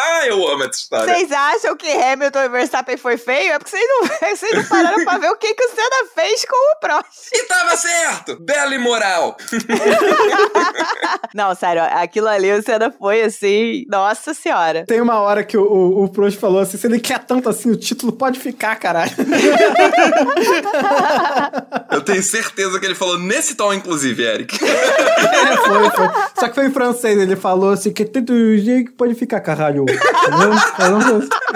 [0.07, 1.13] Ah, Eu amo essa história.
[1.13, 3.53] Vocês acham que Hamilton e Verstappen foi feio?
[3.53, 4.01] É porque vocês não,
[4.35, 7.29] vocês não pararam pra ver o que, que o Senna fez com o Prost.
[7.33, 8.37] E tava certo!
[8.39, 9.35] Bela e moral!
[11.33, 14.85] Não, sério, aquilo ali o Senna foi assim, nossa senhora.
[14.85, 17.69] Tem uma hora que o, o, o Prost falou assim: se ele quer tanto assim,
[17.71, 19.11] o título pode ficar, caralho.
[21.91, 24.57] Eu tenho certeza que ele falou nesse tom, inclusive, Eric.
[25.25, 26.07] É, foi, foi.
[26.39, 29.39] Só que foi em francês, ele falou assim, que tem do jeito que pode ficar,
[29.41, 29.85] caralho.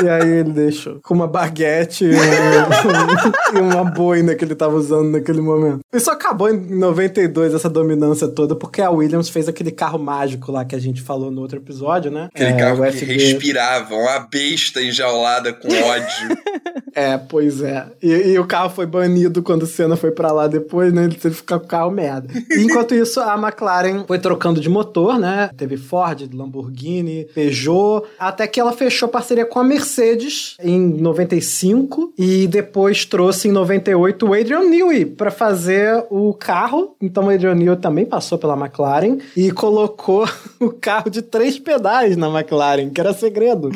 [0.04, 5.42] E aí ele deixou com uma baguete e uma boina que ele tava usando naquele
[5.42, 5.80] momento.
[5.94, 10.66] Isso acabou em 92, essa dominância toda, porque a Williams fez aquele carro mágico lá
[10.66, 12.30] que a gente falou no outro episódio, né?
[12.34, 13.14] Aquele É, carro que FB.
[13.14, 16.38] respirava, uma besta enjaulada com ódio.
[16.96, 17.86] É, pois é.
[18.02, 21.04] E, e o carro foi banido quando o Senna foi pra lá depois, né?
[21.06, 22.28] Ele teve que ficar com o carro merda.
[22.50, 25.50] E enquanto isso, a McLaren foi trocando de motor, né?
[25.56, 32.48] Teve Ford, Lamborghini, Peugeot, até que ela fechou parceria com a Mercedes em 95 e
[32.48, 36.96] depois trouxe em 98 o Adrian Newey pra fazer o carro.
[37.00, 40.09] Então o Adrian Newey também passou pela McLaren e colocou
[40.60, 43.70] o carro de três pedais na McLaren, que era segredo.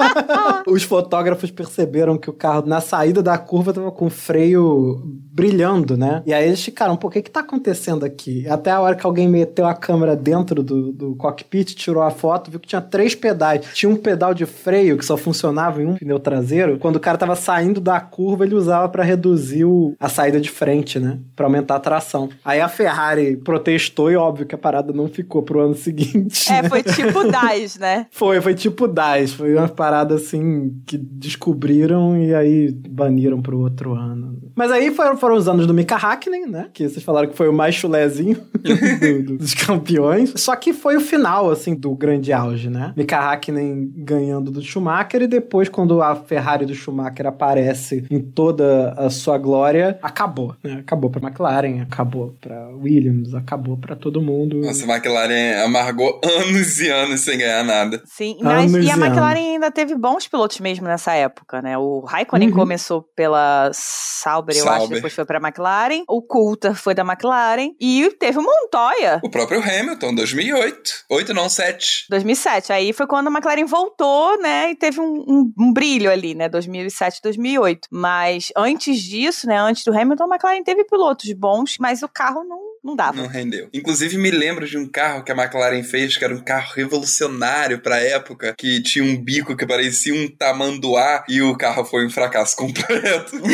[0.66, 5.02] Os fotógrafos perceberam que o carro, na saída da curva, tava com freio
[5.36, 6.22] brilhando, né?
[6.24, 8.48] E aí eles ficaram, pô, o que que tá acontecendo aqui?
[8.48, 12.50] Até a hora que alguém meteu a câmera dentro do, do cockpit, tirou a foto,
[12.50, 13.66] viu que tinha três pedais.
[13.74, 16.78] Tinha um pedal de freio que só funcionava em um pneu traseiro.
[16.78, 20.48] Quando o cara tava saindo da curva, ele usava pra reduzir o- a saída de
[20.50, 21.18] frente, né?
[21.36, 22.30] Pra aumentar a tração.
[22.42, 26.50] Aí a Ferrari protestou e óbvio que a parada não ficou pro ano seguinte.
[26.50, 26.68] É, né?
[26.70, 28.06] foi tipo DAS, né?
[28.10, 29.32] Foi, foi tipo DAS.
[29.34, 34.36] Foi uma parada assim que descobriram e aí baniram pro outro ano.
[34.54, 36.68] Mas aí foram, foram os anos do Mika Hakkinen, né?
[36.72, 40.32] Que vocês falaram que foi o mais chulezinho do- do- dos campeões.
[40.36, 42.92] Só que foi o final, assim, do grande auge, né?
[42.96, 48.92] Mika Hakkinen ganhando do Schumacher e depois, quando a Ferrari do Schumacher aparece em toda
[48.96, 50.74] a sua glória, acabou, né?
[50.78, 54.58] Acabou pra McLaren, acabou pra Williams, acabou pra todo mundo.
[54.60, 58.00] Nossa, a McLaren amargou anos e anos sem ganhar nada.
[58.04, 61.76] Sim, mas Anos e a e McLaren ainda teve bons pilotos mesmo nessa época, né?
[61.76, 62.54] O Raikkonen Uhum.
[62.54, 66.04] começou pela Sauber, eu acho, depois foi pra McLaren.
[66.08, 67.70] O Coulter foi da McLaren.
[67.80, 71.04] E teve o Montoya, O próprio Hamilton, 2008.
[71.10, 72.06] 8 não, 7.
[72.08, 72.72] 2007.
[72.72, 74.70] Aí foi quando a McLaren voltou, né?
[74.70, 76.48] E teve um, um- um brilho ali, né?
[76.48, 77.88] 2007, 2008.
[77.90, 79.58] Mas antes disso, né?
[79.58, 83.16] Antes do Hamilton, a McLaren teve pilotos bons, mas o carro não, não dava.
[83.16, 83.68] Não rendeu.
[83.74, 87.80] Inclusive, me lembro de um carro que a McLaren fez, que era um carro revolucionário
[87.80, 92.10] pra época, que tinha um bico que parecia um tamanduá, e o carro foi um
[92.10, 93.36] fracasso completo.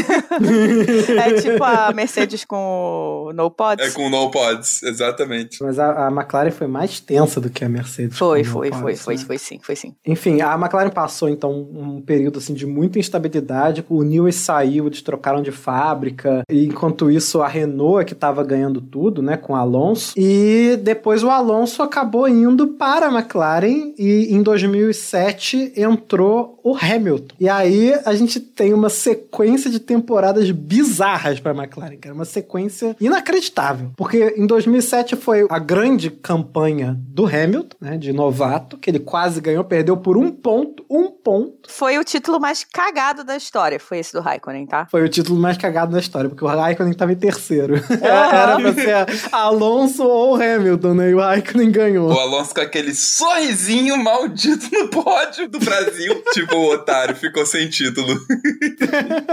[1.22, 3.86] É tipo a Mercedes com o No Pods.
[3.86, 5.62] é com no pods, exatamente.
[5.62, 8.18] Mas a, a McLaren foi mais tensa do que a Mercedes.
[8.18, 9.24] Foi, com o foi, Paz, foi, foi, né?
[9.26, 9.94] foi sim, foi sim.
[10.06, 13.84] Enfim, a McLaren passou então um período assim de muita instabilidade.
[13.88, 16.42] O Newey saiu, eles trocaram de fábrica.
[16.50, 20.12] E enquanto isso, a Renault é que estava ganhando tudo, né, com o Alonso.
[20.16, 27.34] E depois o Alonso acabou indo para a McLaren e em 2007 entrou o Hamilton.
[27.40, 32.24] E aí a gente tem uma sequência de temporadas bizarras para a McLaren, cara, uma
[32.24, 33.90] sequência inacreditável.
[33.96, 39.40] Porque em 2007 foi a grande campanha do Hamilton, né, de novato, que ele quase
[39.40, 41.70] ganhou, perdeu por um ponto, um ponto.
[41.70, 44.86] Foi o título mais cagado da história, foi esse do Raikkonen, tá?
[44.90, 47.74] Foi o título mais cagado da história, porque o Raikkonen estava em terceiro.
[48.02, 48.94] Era pra ser
[49.30, 51.10] Alonso ou Hamilton, né?
[51.10, 52.12] E o Raikkonen ganhou.
[52.12, 56.22] O Alonso com aquele sorrisinho maldito no pódio do Brasil.
[56.32, 58.18] tipo, o otário ficou sem título.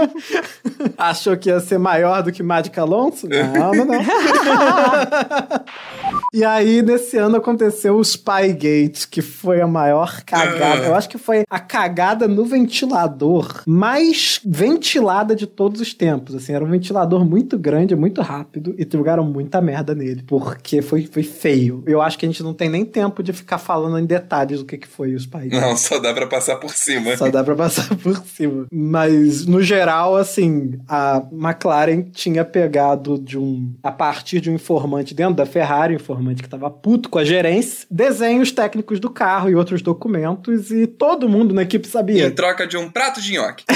[0.96, 3.28] Achou que ia ser maior do que Magic Alonso?
[3.28, 4.00] Não, não, não.
[6.32, 10.86] e aí, nesse ano, aconteceu o Spygate, que foi a maior cagada.
[10.86, 16.34] Eu acho que foi a cagada no ventilador mais ventilada de todos os tempos.
[16.34, 21.06] Assim, era um ventilador muito grande, muito rápido, e jogaram muita merda nele, porque foi,
[21.06, 21.82] foi feio.
[21.86, 24.64] Eu acho que a gente não tem nem tempo de ficar falando em detalhes do
[24.64, 25.60] que, que foi o Spygate.
[25.60, 27.16] Não, só dá pra passar por cima.
[27.16, 28.66] Só dá pra passar por cima.
[28.72, 33.74] Mas, no geral, assim, a McLaren tinha pegado de um.
[33.82, 37.24] A partir de um informante dentro da Ferrari, um informante que tava puto com a
[37.24, 42.30] gerência, desenhos técnicos do carro e outros documentos, e todo mundo na equipe Em sabia.
[42.30, 43.64] troca de um prato de nhoque.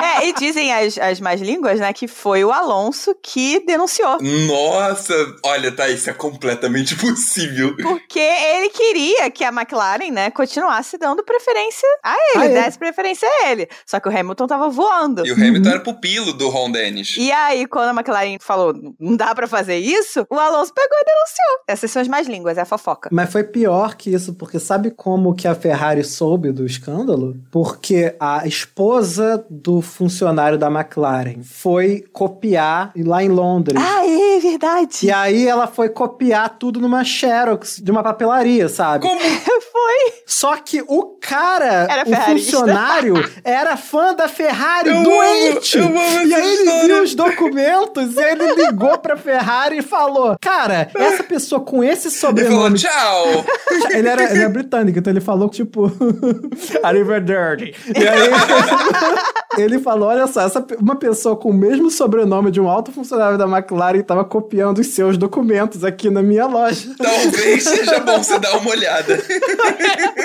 [0.00, 4.18] É, e dizem as, as más línguas, né, que foi o Alonso que denunciou.
[4.46, 7.76] Nossa, olha, tá, isso é completamente possível.
[7.76, 12.54] Porque ele queria que a McLaren, né, continuasse dando preferência a ele, A ele.
[12.54, 13.68] desse preferência a ele.
[13.86, 15.26] Só que o Hamilton tava voando.
[15.26, 17.14] E o Hamilton era pupilo do Ron Dennis.
[17.18, 21.04] E aí, quando a McLaren falou, não dá pra fazer isso, O Alonso pegou e
[21.04, 21.64] denunciou.
[21.68, 23.08] Essas são as mais línguas, é a fofoca.
[23.12, 27.36] Mas foi pior que isso, porque sabe como que a Ferrari soube do escândalo?
[27.50, 33.57] Porque a esposa do funcionário da McLaren foi copiar lá em Londres.
[33.76, 35.06] Ah, é verdade.
[35.06, 39.06] E aí ela foi copiar tudo numa Xerox de uma papelaria, sabe?
[39.06, 39.18] Como?
[39.78, 40.12] Foi.
[40.26, 45.78] Só que o cara, Era o funcionário, era fã da Ferrari, Eu doente!
[45.78, 49.82] amo- eu amo e aí ele viu os documentos e ele ligou pra Ferrari e
[49.82, 52.78] falou: Cara, essa pessoa com esse Ele falou, sobrenome.
[52.78, 53.44] tchau.
[53.90, 55.90] Ele era, ele era britânico, então ele falou tipo.
[56.82, 57.74] Arrivederci.
[57.96, 62.68] E aí ele falou: olha só, essa, uma pessoa com o mesmo sobrenome de um
[62.68, 66.90] alto funcionário da McLaren estava copiando os seus documentos aqui na minha loja.
[66.98, 69.22] Talvez seja bom você dar uma olhada.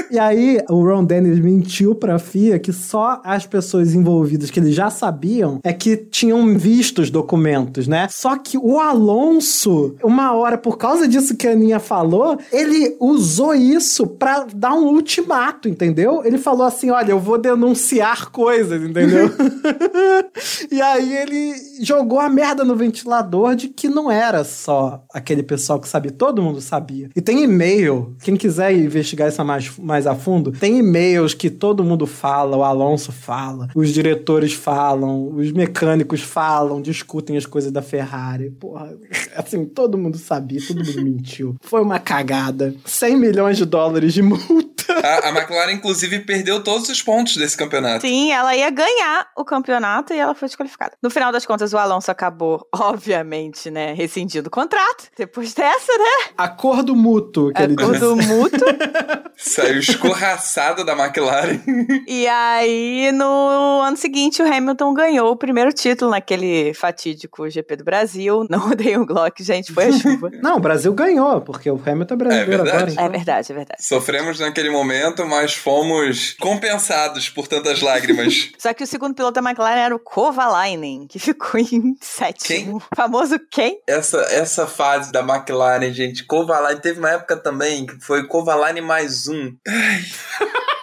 [0.10, 4.76] E aí, o Ron Dennis mentiu pra FIA que só as pessoas envolvidas que eles
[4.76, 8.08] já sabiam é que tinham visto os documentos, né?
[8.12, 13.54] Só que o Alonso, uma hora, por causa disso que a Aninha falou, ele usou
[13.56, 16.22] isso pra dar um ultimato, entendeu?
[16.24, 19.32] Ele falou assim: olha, eu vou denunciar coisas, entendeu?
[20.72, 23.13] e aí ele jogou a merda no ventilador
[23.56, 27.10] de que não era só aquele pessoal que sabia, todo mundo sabia.
[27.16, 31.84] E tem e-mail, quem quiser investigar isso mais, mais a fundo, tem e-mails que todo
[31.84, 37.82] mundo fala, o Alonso fala, os diretores falam, os mecânicos falam, discutem as coisas da
[37.82, 38.50] Ferrari.
[38.50, 38.94] Porra,
[39.36, 41.56] assim, todo mundo sabia, todo mundo mentiu.
[41.62, 42.74] Foi uma cagada.
[42.86, 44.73] 100 milhões de dólares de multa.
[45.04, 48.02] A, a McLaren, inclusive, perdeu todos os pontos desse campeonato.
[48.06, 50.94] Sim, ela ia ganhar o campeonato e ela foi desqualificada.
[51.02, 55.10] No final das contas, o Alonso acabou, obviamente, né, rescindindo o contrato.
[55.18, 56.34] Depois dessa, né?
[56.38, 57.90] Acordo mútuo, que ele disse.
[57.90, 58.68] Acordo mútuo.
[59.36, 61.60] Saiu escorraçado da McLaren.
[62.08, 67.84] E aí, no ano seguinte, o Hamilton ganhou o primeiro título naquele fatídico GP do
[67.84, 68.46] Brasil.
[68.50, 70.30] Não odeio o Glock, gente, foi a chuva.
[70.42, 72.76] Não, o Brasil ganhou, porque o Hamilton é brasileiro É verdade.
[72.78, 72.92] agora.
[72.92, 73.06] então.
[73.06, 73.84] É verdade, é verdade.
[73.86, 74.83] Sofremos naquele momento,
[75.26, 78.50] mas fomos compensados por tantas lágrimas.
[78.58, 82.82] Só que o segundo piloto da McLaren era o Kovalainen, que ficou em sétimo.
[82.96, 83.80] Famoso quem?
[83.88, 89.28] Essa, essa fase da McLaren, gente, Kovalainen, teve uma época também que foi Kovalainen mais
[89.28, 89.56] um.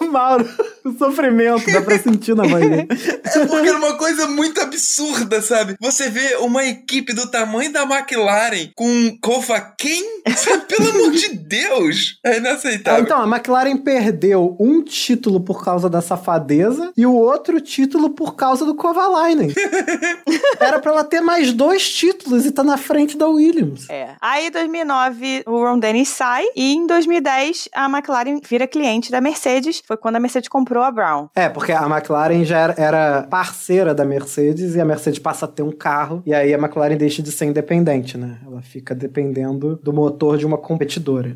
[0.00, 0.46] O Mauro,
[0.84, 2.88] o sofrimento, dá pra sentir na voz dele.
[3.24, 5.76] É porque era uma coisa muito absurda, sabe?
[5.80, 10.02] Você vê uma equipe do tamanho da McLaren com Kovaken,
[10.36, 10.62] sabe?
[10.72, 13.02] pelo amor de Deus, é Ah, inaceitável.
[13.04, 18.34] então, a McLaren perdeu um título por causa da safadeza e o outro título por
[18.34, 19.52] causa do Kovalainen.
[20.58, 23.88] Era pra ela ter mais dois títulos e tá na frente da Williams.
[23.90, 24.10] É.
[24.20, 26.44] Aí, em 2009, o Ron Dennis sai.
[26.56, 29.82] E em 2010, a McLaren vira cliente da Mercedes.
[29.86, 31.28] Foi quando a Mercedes comprou a Brown.
[31.34, 35.48] É, porque a McLaren já era, era parceira da Mercedes e a Mercedes passa a
[35.48, 38.38] ter um carro e aí a McLaren deixa de ser independente, né?
[38.46, 41.34] Ela fica dependendo do motor de uma competidora.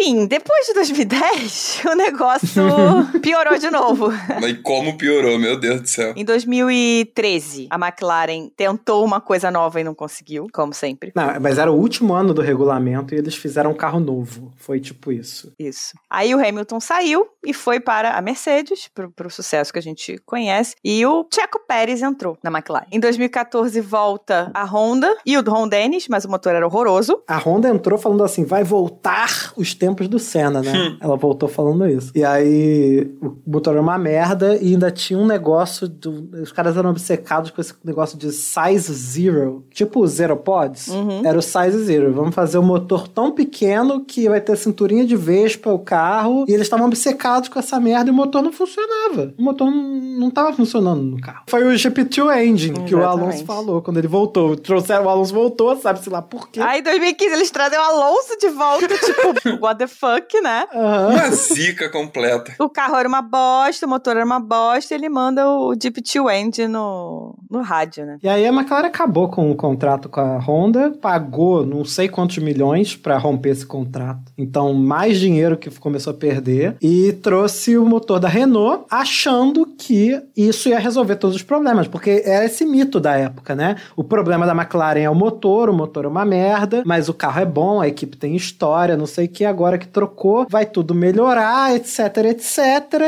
[0.00, 2.62] Enfim, depois de 2010, o negócio
[3.20, 4.12] piorou de novo.
[4.40, 6.12] Mas como piorou, meu Deus do céu.
[6.14, 11.10] Em 2013, a McLaren tentou uma coisa nova e não conseguiu, como sempre.
[11.16, 14.52] Não, mas era o último ano do regulamento e eles fizeram um carro novo.
[14.56, 15.52] Foi tipo isso.
[15.58, 15.94] Isso.
[16.08, 20.16] Aí o Hamilton saiu e foi para a Mercedes, pro, pro sucesso que a gente
[20.24, 22.86] conhece, e o Checo Pérez entrou na McLaren.
[22.92, 27.20] Em 2014 volta a Honda e o Ron Dennis, mas o motor era horroroso.
[27.26, 30.96] A Honda entrou falando assim: vai voltar os tempos do Senna, né?
[31.00, 32.12] Ela voltou falando isso.
[32.14, 35.88] E aí o motor era uma merda e ainda tinha um negócio.
[35.88, 39.64] Do, os caras eram obcecados com esse negócio de size zero.
[39.70, 40.88] Tipo o Zero Pods.
[41.24, 42.12] Era o size zero.
[42.12, 46.44] Vamos fazer um motor tão pequeno que vai ter cinturinha de Vespa o carro.
[46.48, 49.34] E eles estavam obcecados com essa merda e o motor não funcionava.
[49.38, 49.82] O motor não,
[50.18, 51.44] não tava funcionando no carro.
[51.48, 53.08] Foi o GP2 Engine que o.
[53.08, 54.56] Alonso falou quando ele voltou.
[54.56, 56.60] Trouxeram o Alonso voltou, sabe-se lá por quê.
[56.60, 60.66] Aí em 2015 eles trazem o Alonso de volta, tipo, what the fuck, né?
[60.72, 61.08] Aham.
[61.08, 62.52] Uma zica completa.
[62.58, 66.02] O carro era uma bosta, o motor era uma bosta, e ele manda o Deep
[66.02, 68.18] Two End no, no rádio, né?
[68.22, 72.38] E aí a McLaren acabou com o contrato com a Honda, pagou não sei quantos
[72.38, 74.32] milhões pra romper esse contrato.
[74.36, 80.20] Então, mais dinheiro que começou a perder e trouxe o motor da Renault, achando que
[80.36, 83.76] isso ia resolver todos os problemas, porque era esse mito da época, né?
[83.96, 87.40] O problema da McLaren é o motor, o motor é uma merda, mas o carro
[87.40, 89.44] é bom, a equipe tem história, não sei o que.
[89.58, 91.98] Agora que trocou, vai tudo melhorar, etc,
[92.30, 92.58] etc.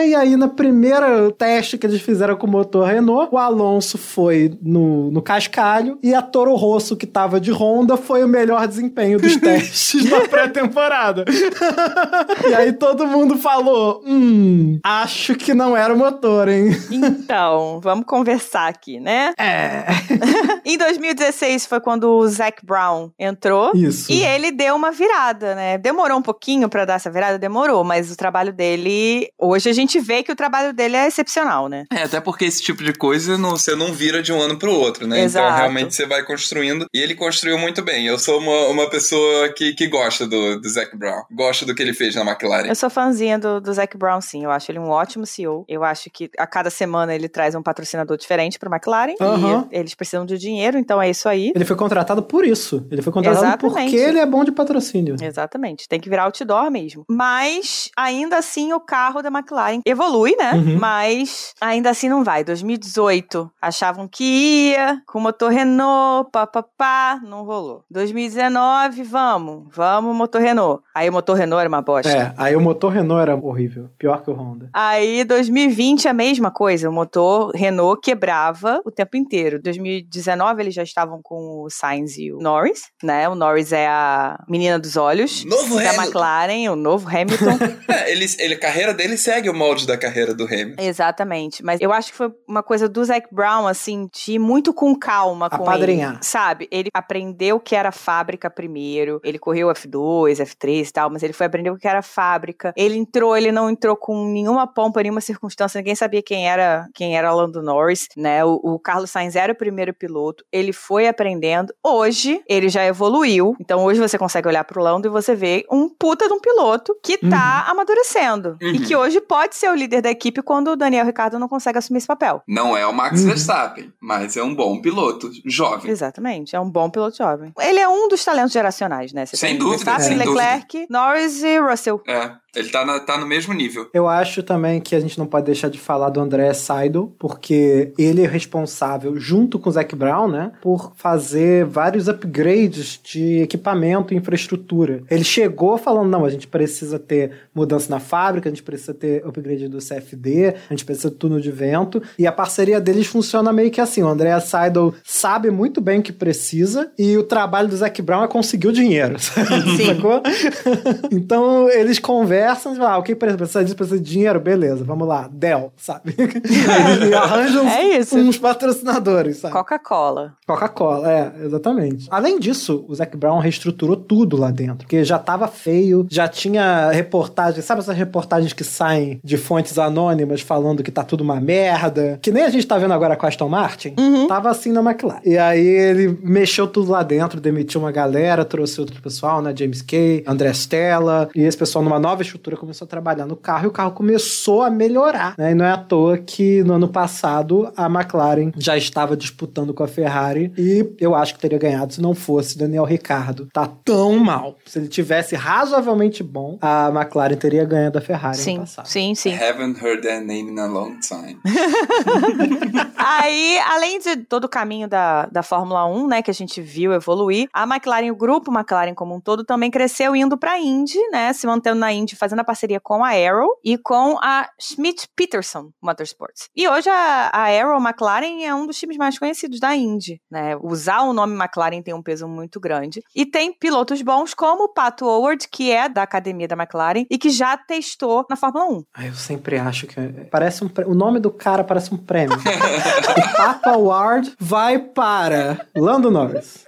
[0.04, 4.58] E aí, na primeira teste que eles fizeram com o motor Renault, o Alonso foi
[4.60, 9.20] no, no cascalho e a Toro Rosso, que tava de Honda, foi o melhor desempenho
[9.20, 11.24] dos testes na pré-temporada.
[12.50, 16.70] e aí todo mundo falou: hum, acho que não era o motor, hein?
[16.90, 19.32] Então, vamos conversar aqui, né?
[19.38, 19.86] É.
[20.66, 23.70] em 2016 foi quando o Zac Brown entrou.
[23.72, 24.10] Isso.
[24.10, 25.78] E ele deu uma virada, né?
[25.78, 30.00] Demorou um pouquinho para dar essa virada, demorou, mas o trabalho dele, hoje a gente
[30.00, 31.84] vê que o trabalho dele é excepcional, né?
[31.92, 34.72] É, até porque esse tipo de coisa não, você não vira de um ano pro
[34.72, 35.22] outro, né?
[35.22, 35.46] Exato.
[35.46, 36.86] Então realmente você vai construindo.
[36.94, 38.06] E ele construiu muito bem.
[38.06, 41.22] Eu sou uma, uma pessoa que, que gosta do, do Zac Brown.
[41.30, 42.66] Gosto do que ele fez na McLaren.
[42.66, 44.44] Eu sou fãzinha do, do Zac Brown, sim.
[44.44, 45.64] Eu acho ele um ótimo CEO.
[45.68, 49.14] Eu acho que a cada semana ele traz um patrocinador diferente pra McLaren.
[49.20, 49.68] Aham.
[49.70, 51.52] E eles precisam de dinheiro, então é isso aí.
[51.54, 52.86] Ele foi contratado por isso.
[52.90, 53.90] Ele foi contratado Exatamente.
[53.90, 55.16] porque ele é bom de patrocínio.
[55.20, 57.04] Exatamente, tem que virar outdoor mesmo.
[57.08, 60.52] Mas, ainda assim, o carro da McLaren evolui, né?
[60.54, 60.78] Uhum.
[60.78, 62.44] Mas, ainda assim não vai.
[62.44, 67.84] 2018, achavam que ia, com motor Renault, pá, pá, pá, não rolou.
[67.90, 70.82] 2019, vamos, vamos, motor Renault.
[70.94, 72.10] Aí o motor Renault era uma bosta.
[72.10, 73.90] É, aí o motor Renault era horrível.
[73.98, 74.70] Pior que o Honda.
[74.72, 76.88] Aí, 2020, a mesma coisa.
[76.88, 79.60] O motor Renault quebrava o tempo inteiro.
[79.62, 83.28] 2019, eles já estavam com o Sainz e o Norris, né?
[83.28, 86.02] O Norris é a menina dos olhos Novo da Hamilton.
[86.20, 87.58] McLaren, o novo Hamilton.
[87.88, 90.82] É, ele, ele, a carreira dele segue o molde da carreira do Hamilton.
[90.82, 91.64] Exatamente.
[91.64, 94.94] Mas eu acho que foi uma coisa do Zac Brown, assim, de ir muito com
[94.94, 96.14] calma com Apadrinhar.
[96.14, 96.18] ele.
[96.22, 96.68] Sabe?
[96.70, 99.20] Ele aprendeu o que era fábrica primeiro.
[99.24, 102.72] Ele correu F2, F3 e tal, mas ele foi aprender o que era fábrica.
[102.76, 105.78] Ele entrou, ele não entrou com nenhuma pompa, nenhuma circunstância.
[105.78, 108.44] Ninguém sabia quem era quem era Lando Norris, né?
[108.44, 110.44] O, o Carlos Sainz era o primeiro piloto.
[110.52, 111.72] Ele foi aprendendo.
[111.84, 113.56] Hoje, ele já evoluiu.
[113.60, 116.96] Então, hoje você consegue olhar pro Lando e você vê um puta de um piloto
[117.02, 118.56] que tá amadurecendo.
[118.60, 118.84] E Uhum.
[118.84, 121.98] que hoje pode ser o líder da equipe quando o Daniel Ricciardo não consegue assumir
[121.98, 122.42] esse papel.
[122.48, 123.26] Não é o Max Uhum.
[123.28, 125.90] Verstappen, mas é um bom piloto, jovem.
[125.90, 127.52] Exatamente, é um bom piloto jovem.
[127.60, 129.24] Ele é um dos talentos geracionais, né?
[129.26, 132.02] Você Sem dúvida, Verstappen, sem Leclerc, Norris e Russell.
[132.08, 133.88] É, ele tá, na- tá no mesmo nível.
[133.94, 137.92] Eu acho também que a gente não pode deixar de falar do André Seidel, porque
[137.98, 144.12] ele é responsável, junto com o Zac Brown, né, por fazer vários upgrades de equipamento
[144.12, 145.02] e infraestrutura.
[145.10, 149.24] Ele chegou falando, não, a gente precisa ter mudança na fábrica, a gente precisa ter
[149.24, 153.52] upgrade do CFD, a gente precisa de túnel de vento, e a parceria deles funciona
[153.52, 157.68] meio que assim, o André Seidel sabe muito bem o que precisa, e o trabalho
[157.68, 160.22] do Zac Brown é conseguir o dinheiro, sacou?
[161.12, 165.72] então, eles conversam, ah, o que precisa disso, precisa de dinheiro, beleza, vamos lá, Dell,
[165.76, 166.14] sabe?
[166.18, 168.16] Eles arranjam É isso.
[168.18, 169.52] uns patrocinadores, sabe?
[169.52, 170.34] Coca-Cola.
[170.46, 172.06] Coca-Cola, é, exatamente.
[172.10, 176.90] Além disso, o Zac Brown reestruturou tudo lá dentro, porque já tava feio, já tinha
[176.90, 182.18] reportagens, sabe essas reportagens que saem de fontes anônimas falando que tá tudo uma merda,
[182.22, 183.94] que nem a gente tá vendo agora com a Aston Martin,
[184.28, 185.20] tava assim na McLaren.
[185.24, 189.82] E aí ele mexeu tudo lá dentro, demitiu uma galera, trouxe outro pessoal, né, James
[189.82, 193.68] Kay, André Stella, e esse pessoal numa nova estrutura começou a trabalhar no carro e
[193.68, 195.52] o carro começou a melhorar, né?
[195.52, 199.82] E não é à toa que no ano passado a McLaren já estava disputando com
[199.82, 203.48] a Ferrari e eu acho que teria ganhado se não fosse Daniel Ricciardo.
[203.52, 204.56] Tá tão mal.
[204.66, 208.86] Se ele tivesse razoavelmente bom, a McLaren teria ganho da Ferrari Sim, no passado.
[208.86, 209.34] sim, sim.
[209.34, 211.38] Haven't heard that name in a long time.
[212.96, 216.92] Aí, além de todo o caminho da, da Fórmula 1, né, que a gente viu
[216.92, 221.32] evoluir, a McLaren, o grupo McLaren como um todo, também cresceu indo pra Indy, né,
[221.32, 225.70] se mantendo na Indy, fazendo a parceria com a Arrow e com a Schmidt Peterson
[225.82, 226.48] Motorsports.
[226.54, 230.54] E hoje a, a Arrow McLaren é um dos times mais conhecidos da Indy, né,
[230.62, 233.02] usar o nome McLaren tem um peso muito grande.
[233.16, 237.16] E tem pilotos bons como o Pato Howard, que é da academia da McLaren e
[237.16, 238.84] que já testou na Fórmula 1.
[238.94, 239.96] Ah, eu sempre acho que
[240.30, 242.36] parece um pré- o nome do cara parece um prêmio.
[242.36, 246.66] o Papa Award vai para Lando Norris.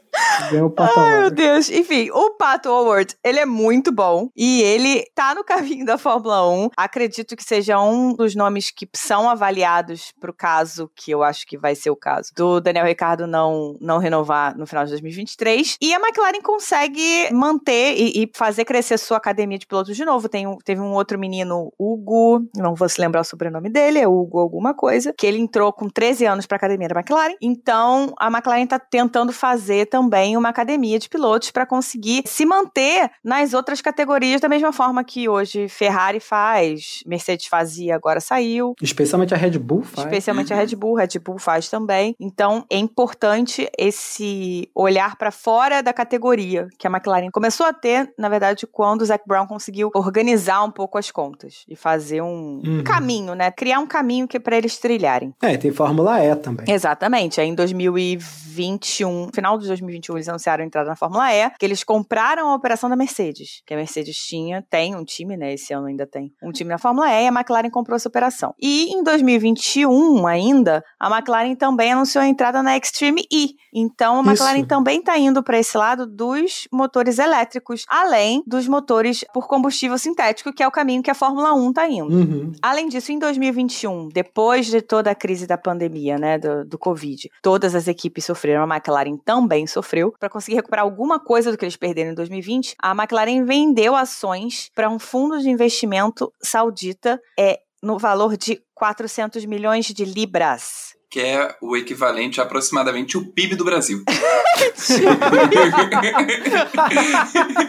[0.51, 1.35] Ganhou o Papa Ai, meu Award.
[1.37, 1.71] Deus.
[1.71, 4.29] Enfim, o Pato Howard, ele é muito bom.
[4.37, 6.71] E ele tá no caminho da Fórmula 1.
[6.77, 11.57] Acredito que seja um dos nomes que são avaliados pro caso, que eu acho que
[11.59, 15.77] vai ser o caso, do Daniel Ricardo não, não renovar no final de 2023.
[15.81, 20.29] E a McLaren consegue manter e, e fazer crescer sua academia de pilotos de novo.
[20.29, 24.09] Tem um- teve um outro menino, Hugo, não vou se lembrar o sobrenome dele, é
[24.09, 27.35] Hugo alguma coisa, que ele entrou com 13 anos pra academia da McLaren.
[27.41, 32.47] Então, a McLaren tá tentando fazer também também uma academia de pilotos para conseguir se
[32.47, 38.75] manter nas outras categorias da mesma forma que hoje Ferrari faz, Mercedes fazia, agora saiu.
[38.81, 40.07] Especialmente a Red Bull faz.
[40.07, 42.15] Especialmente a Red Bull, Red Bull faz também.
[42.21, 48.13] Então é importante esse olhar para fora da categoria que a McLaren começou a ter,
[48.17, 52.63] na verdade, quando o Zac Brown conseguiu organizar um pouco as contas e fazer um
[52.65, 52.85] Uhum.
[52.85, 53.51] caminho, né?
[53.51, 55.35] Criar um caminho que para eles trilharem.
[55.43, 56.67] É, tem Fórmula E também.
[56.69, 57.41] Exatamente.
[57.41, 61.83] Aí em 2021, final de 2021, eles anunciaram a entrada na Fórmula E, que eles
[61.83, 65.55] compraram a operação da Mercedes, que a Mercedes tinha, tem um time, né?
[65.55, 68.55] Esse ano ainda tem um time na Fórmula E e a McLaren comprou essa operação.
[68.61, 73.55] E em 2021 ainda, a McLaren também anunciou a entrada na Extreme E.
[73.73, 74.67] Então a McLaren Isso.
[74.67, 80.53] também está indo para esse lado dos motores elétricos, além dos motores por combustível sintético,
[80.53, 82.15] que é o caminho que a Fórmula 1 está indo.
[82.15, 82.53] Uhum.
[82.61, 87.31] Além disso, em 2021, depois de toda a crise da pandemia, né, do, do Covid,
[87.43, 90.02] todas as equipes sofreram, a McLaren também sofreu.
[90.19, 94.71] Para conseguir recuperar alguma coisa do que eles perderam em 2020, a McLaren vendeu ações
[94.75, 100.95] para um fundo de investimento saudita é, no valor de 400 milhões de libras.
[101.11, 104.03] Que é o equivalente a aproximadamente o PIB do Brasil.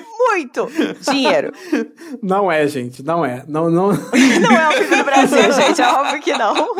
[0.30, 0.67] Muito
[1.09, 1.51] dinheiro.
[2.21, 3.43] Não é, gente, não é.
[3.47, 3.89] Não, não...
[4.41, 6.76] Não é o PIB do Brasil, gente, é óbvio que não.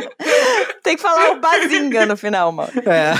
[0.82, 2.72] Tem que falar o bazinga no final, mano.
[2.86, 3.14] É.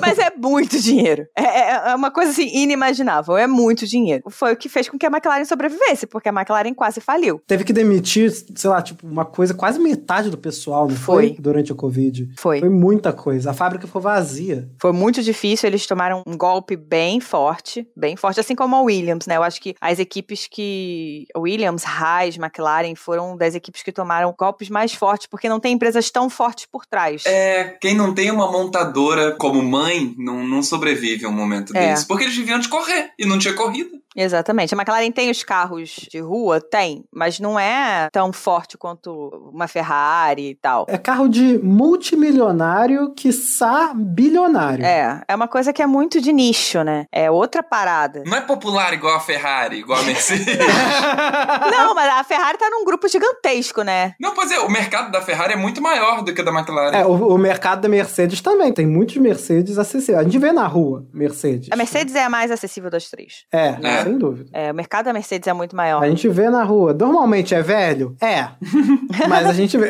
[0.00, 1.26] Mas é muito dinheiro.
[1.36, 3.36] É, é- é uma coisa assim inimaginável.
[3.36, 4.24] É muito dinheiro.
[4.30, 7.40] Foi o que fez com que a McLaren sobrevivesse, porque a McLaren quase faliu.
[7.46, 11.28] Teve que demitir, sei lá, tipo, uma coisa, quase metade do pessoal, não foi?
[11.28, 11.36] Foi.
[11.38, 12.28] Durante o Covid.
[12.38, 12.60] Foi.
[12.60, 13.50] Foi muita coisa.
[13.50, 14.68] A fábrica ficou vazia.
[14.80, 19.26] Foi muito difícil, eles tomaram um golpe bem forte, bem forte, assim como a Williams,
[19.26, 19.38] né?
[19.42, 21.26] Eu acho que as equipes que.
[21.36, 26.10] Williams, Haas, McLaren foram das equipes que tomaram golpes mais fortes, porque não tem empresas
[26.10, 27.24] tão fortes por trás.
[27.26, 31.88] É, quem não tem uma montadora como mãe não, não sobrevive a um momento É.
[31.90, 32.06] desse.
[32.06, 33.90] Porque eles viviam de correr e não tinha corrida.
[34.16, 34.74] Exatamente.
[34.74, 36.60] A McLaren tem os carros de rua?
[36.60, 39.10] Tem, mas não é tão forte quanto
[39.52, 40.86] uma Ferrari e tal.
[40.88, 44.84] É carro de multimilionário, quiçá bilionário.
[44.84, 47.06] É, é uma coisa que é muito de nicho, né?
[47.10, 48.22] É outra parada.
[48.26, 50.46] Não é popular igual a Ferrari, igual a Mercedes.
[51.70, 54.14] Não, mas a Ferrari tá num grupo gigantesco, né?
[54.20, 56.96] não, pois é, o mercado da Ferrari é muito maior do que o da McLaren.
[56.96, 58.72] É, o, o mercado da Mercedes também.
[58.72, 60.18] Tem muitos Mercedes acessíveis.
[60.18, 61.68] A gente vê na rua Mercedes.
[61.70, 63.44] A Mercedes é a mais acessível das três.
[63.52, 64.01] É, É.
[64.02, 64.50] sem dúvida.
[64.52, 66.02] É, o mercado da Mercedes é muito maior.
[66.02, 66.92] A gente vê na rua.
[66.92, 68.16] Normalmente é velho?
[68.20, 68.48] É.
[69.28, 69.88] Mas a gente vê.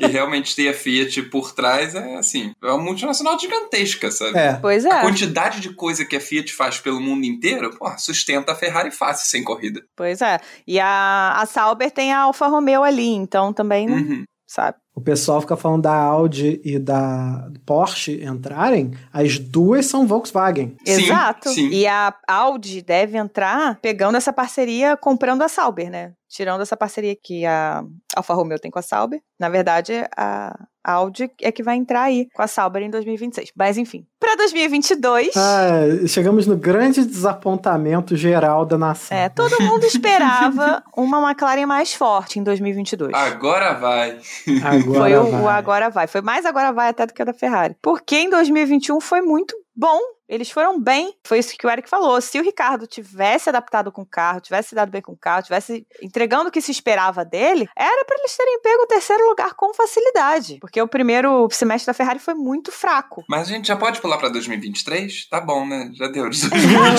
[0.00, 4.36] E realmente ter a Fiat por trás é assim, é uma multinacional gigantesca, sabe?
[4.38, 4.54] É.
[4.54, 8.52] Pois A é, quantidade de coisa que a Fiat faz pelo mundo inteiro, pô, sustenta
[8.52, 9.82] a Ferrari fácil sem corrida.
[9.96, 10.38] pois é.
[10.66, 14.24] E a, a Sauber tem a Alfa Romeo ali, então também Uhum.
[14.46, 14.76] sabe.
[14.94, 18.92] O pessoal fica falando da Audi e da Porsche entrarem.
[19.12, 20.76] As duas são Volkswagen.
[20.84, 21.48] Sim, Exato.
[21.48, 21.68] sim.
[21.70, 26.12] E a Audi deve entrar pegando essa parceria, comprando a Sauber, né?
[26.32, 27.84] Tirando essa parceria que a
[28.16, 29.20] Alfa Romeo tem com a Sauber.
[29.38, 33.52] Na verdade, a Audi é que vai entrar aí com a Sauber em 2026.
[33.54, 39.16] Mas enfim, para 2022, Ah, chegamos no grande desapontamento geral da nação.
[39.16, 43.12] é, todo mundo esperava uma McLaren mais forte em 2022.
[43.12, 44.18] Agora vai.
[44.64, 45.42] Agora foi o, vai.
[45.42, 46.06] o agora vai.
[46.06, 47.76] Foi mais agora vai até do que a da Ferrari.
[47.82, 49.98] Porque em 2021 foi muito bom.
[50.32, 51.12] Eles foram bem.
[51.26, 52.18] Foi isso que o Eric falou.
[52.22, 55.86] Se o Ricardo tivesse adaptado com o carro, tivesse dado bem com o carro, tivesse
[56.02, 59.74] entregando o que se esperava dele, era para eles terem pego o terceiro lugar com
[59.74, 60.56] facilidade.
[60.58, 63.22] Porque o primeiro semestre da Ferrari foi muito fraco.
[63.28, 65.26] Mas a gente já pode pular pra 2023?
[65.28, 65.90] Tá bom, né?
[65.92, 66.94] Já deu de 2022.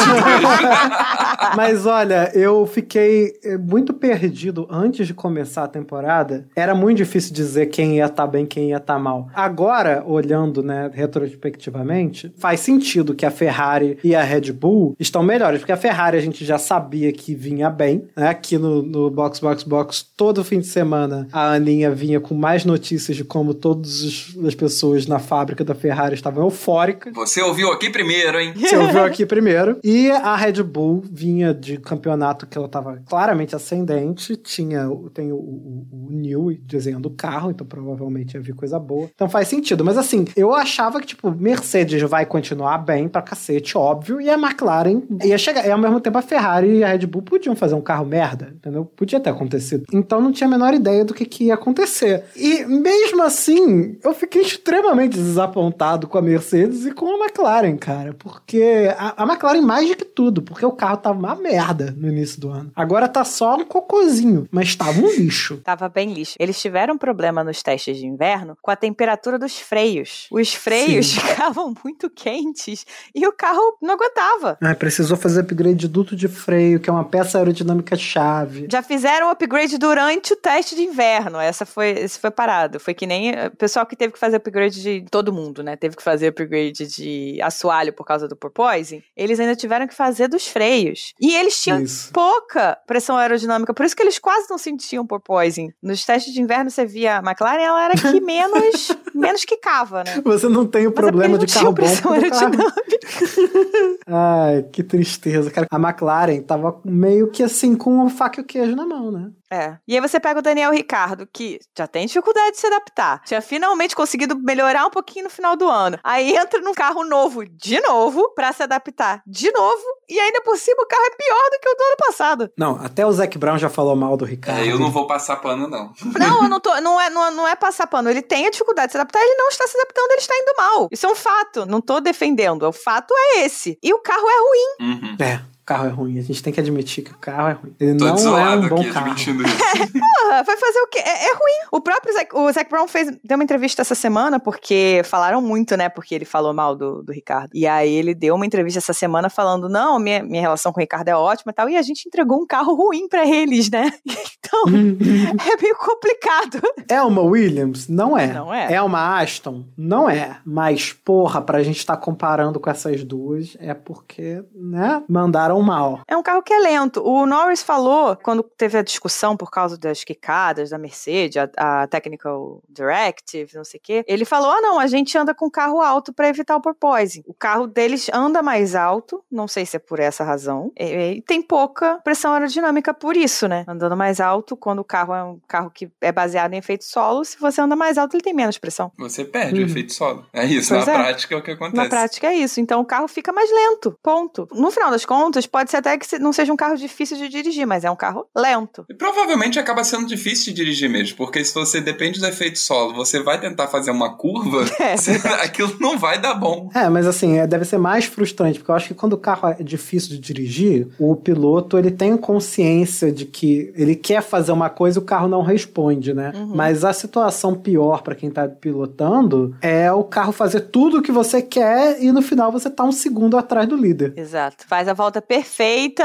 [1.58, 6.48] Mas olha, eu fiquei eh, muito perdido antes de começar a temporada.
[6.56, 9.28] Era muito difícil dizer quem ia estar bem, quem ia estar mal.
[9.34, 15.60] Agora, olhando, né, retrospectivamente, faz sentido que a Ferrari e a Red Bull estão melhores,
[15.60, 18.28] porque a Ferrari a gente já sabia que vinha bem, né?
[18.30, 22.66] Aqui no, no Box Box Box, todo fim de semana, a Aninha vinha com mais
[22.66, 27.14] notícias de como todas as pessoas na fábrica da Ferrari estavam eufóricas.
[27.14, 28.54] Você ouviu aqui primeiro, hein?
[28.56, 29.78] Você ouviu aqui primeiro.
[29.84, 34.36] E a Red Bull vinha de campeonato que ela estava claramente ascendente.
[34.36, 38.80] Tinha, o- tem o, o, o New desenhando o carro, então provavelmente ia vir coisa
[38.80, 39.10] boa.
[39.14, 39.84] Então faz sentido.
[39.84, 44.34] Mas assim, eu achava que, tipo, Mercedes vai continuar bem, pra cacete, óbvio, e a
[44.34, 45.66] McLaren ia chegar.
[45.66, 48.51] E ao mesmo tempo a Ferrari e a Red Bull podiam fazer um carro merda,
[48.55, 48.84] entendeu?
[48.84, 49.86] Podia ter acontecido.
[49.93, 52.26] Então não tinha a menor ideia do que, que ia acontecer.
[52.36, 58.14] E mesmo assim, eu fiquei extremamente desapontado com a Mercedes e com a McLaren, cara.
[58.14, 62.07] Porque a, a McLaren mais do que tudo, porque o carro tava uma merda no
[62.07, 62.72] início do ano.
[62.76, 65.61] Agora tá só um cocôzinho, mas tava um lixo.
[65.64, 66.36] Tava bem lixo.
[66.39, 70.28] Eles tiveram problema nos testes de inverno com a temperatura dos freios.
[70.32, 71.20] Os freios Sim.
[71.22, 74.58] ficavam muito quentes e o carro não aguentava.
[74.62, 78.68] Ah, precisou fazer upgrade de duto de freio, que é uma peça aerodinâmica chave.
[78.72, 81.39] Já fizeram upgrade durante o teste de inverno.
[81.39, 82.80] Essa foi, esse foi parado.
[82.80, 85.76] Foi que nem eh, o pessoal que teve que fazer upgrade de todo mundo, né?
[85.76, 89.04] Teve que fazer upgrade de assoalho por causa do porpoising.
[89.16, 91.14] Eles ainda tiveram que fazer dos freios.
[91.20, 92.12] E eles tinham Isso.
[92.12, 95.72] pouca pressão aerodinâmica, por isso que eles quase não sentiam porpoising.
[95.82, 100.04] Nos testes de inverno você via a McLaren, ela era que menos, menos que cava,
[100.04, 100.22] né?
[100.24, 101.74] Você não tem o Mas é problema de carro bom.
[101.74, 102.83] pressão aerodinâmica.
[104.08, 105.68] Ai, que tristeza, cara.
[105.72, 109.32] A McLaren tava meio que assim com o faca e o queijo na mão, né?
[109.54, 109.78] É.
[109.88, 113.22] E aí você pega o Daniel Ricardo, que já tem dificuldade de se adaptar.
[113.24, 115.99] Tinha finalmente conseguido melhorar um pouquinho no final do ano.
[116.04, 119.82] Aí entra num carro novo de novo pra se adaptar de novo.
[120.10, 122.51] E ainda por cima o carro é pior do que o do ano passado.
[122.58, 124.62] Não, até o Zac Brown já falou mal do Ricardo.
[124.62, 125.93] É, eu não vou passar pano, não.
[126.18, 126.74] Não, eu não tô.
[126.82, 128.10] Não é, não, é- não é passar pano.
[128.10, 130.54] Ele tem a dificuldade de se adaptar, ele não está se adaptando, ele está indo
[130.58, 130.88] mal.
[130.91, 131.66] Isso é um fato.
[131.66, 132.64] Não tô defendendo.
[132.68, 133.78] O fato é esse.
[133.84, 134.91] E o carro é ruim.
[134.93, 135.18] Uhum.
[135.24, 136.20] É, carro é ruim.
[136.20, 137.76] A gente tem que admitir que o carro é ruim.
[137.80, 139.05] Ele Tô não é um bom aqui carro.
[139.05, 139.57] admitindo isso.
[140.24, 140.99] Porra, vai fazer o quê?
[140.99, 141.68] É, é ruim.
[141.72, 145.76] O próprio Zac, o Zac Brown fez, deu uma entrevista essa semana, porque falaram muito,
[145.78, 145.89] né?
[145.89, 147.51] Porque ele falou mal do, do Ricardo.
[147.53, 150.84] E aí ele deu uma entrevista essa semana falando: não, minha, minha relação com o
[150.84, 151.70] Ricardo é ótima e tal.
[151.70, 153.91] E a gente entregou um carro ruim pra eles, né?
[154.45, 156.61] Então, é meio complicado.
[156.88, 157.88] É uma Williams?
[157.88, 158.28] Não é.
[158.28, 158.74] Não é.
[158.74, 159.64] É uma Aston?
[159.76, 160.38] Não é.
[160.45, 166.01] Mas, porra, pra gente estar comparando com essas duas, é porque, né, mandaram mal.
[166.08, 167.01] É um carro que é lento.
[167.06, 171.88] O Norris falou, quando teve a discussão por causa das quicadas da Mercedes, a, a
[171.88, 175.82] Technical Directive, não sei o quê, ele falou: ah, não, a gente anda com carro
[175.82, 177.24] alto pra evitar o porpoising.
[177.28, 181.22] O carro deles anda mais alto, não sei se é por essa razão, e, e
[181.22, 183.64] tem pouca pressão aerodinâmica por isso, né?
[183.68, 187.24] Andando mais alto, quando o carro é um carro que é baseado em efeito solo,
[187.26, 188.91] se você anda mais alto, ele tem menos pressão.
[188.97, 189.70] Você perde o Uhum.
[189.70, 190.26] efeito solo.
[190.34, 190.95] É isso, Pois na é.
[190.97, 191.78] prática é o que acontece.
[191.78, 192.60] Na prática é isso.
[192.60, 193.97] Então o carro fica mais lento.
[194.04, 194.47] Ponto.
[194.51, 197.66] No final das contas, pode ser até que não seja um carro difícil de dirigir,
[197.66, 198.86] mas é um carro lento.
[198.89, 202.94] E provavelmente acaba sendo difícil de dirigir mesmo, porque se você depende do efeito solo,
[202.94, 206.70] você vai tentar fazer uma curva, É, você- aquilo não vai dar bom.
[206.74, 209.50] É, mas assim, é, deve ser mais frustrante, porque eu acho que quando o carro
[209.50, 214.70] é difícil de dirigir, o piloto ele tem consciência de que ele quer fazer uma
[214.70, 216.32] coisa e o carro não responde, né?
[216.36, 216.52] Uhum.
[216.56, 221.12] Mas a situação pior pra quem tá pilotando é o carro fazer tudo o que
[221.12, 224.14] você quer e no final você tá um segundo atrás do líder.
[224.18, 224.66] Exato.
[224.68, 225.33] Faz a volta perfeita,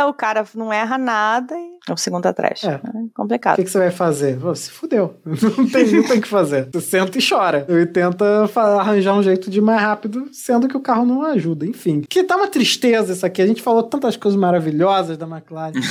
[0.07, 2.62] o cara não erra nada e um segundo atrás.
[2.64, 2.68] É.
[2.74, 3.57] É, O complicado.
[3.57, 4.39] que, que você vai fazer?
[4.39, 5.14] Pô, se fudeu.
[5.59, 6.68] Não tem, não tem o que fazer.
[6.72, 7.66] Você senta e chora.
[7.68, 11.66] E tenta arranjar um jeito de ir mais rápido, sendo que o carro não ajuda.
[11.66, 12.03] Enfim.
[12.09, 13.41] Que tá uma tristeza isso aqui.
[13.43, 15.72] A gente falou tantas coisas maravilhosas da McLaren.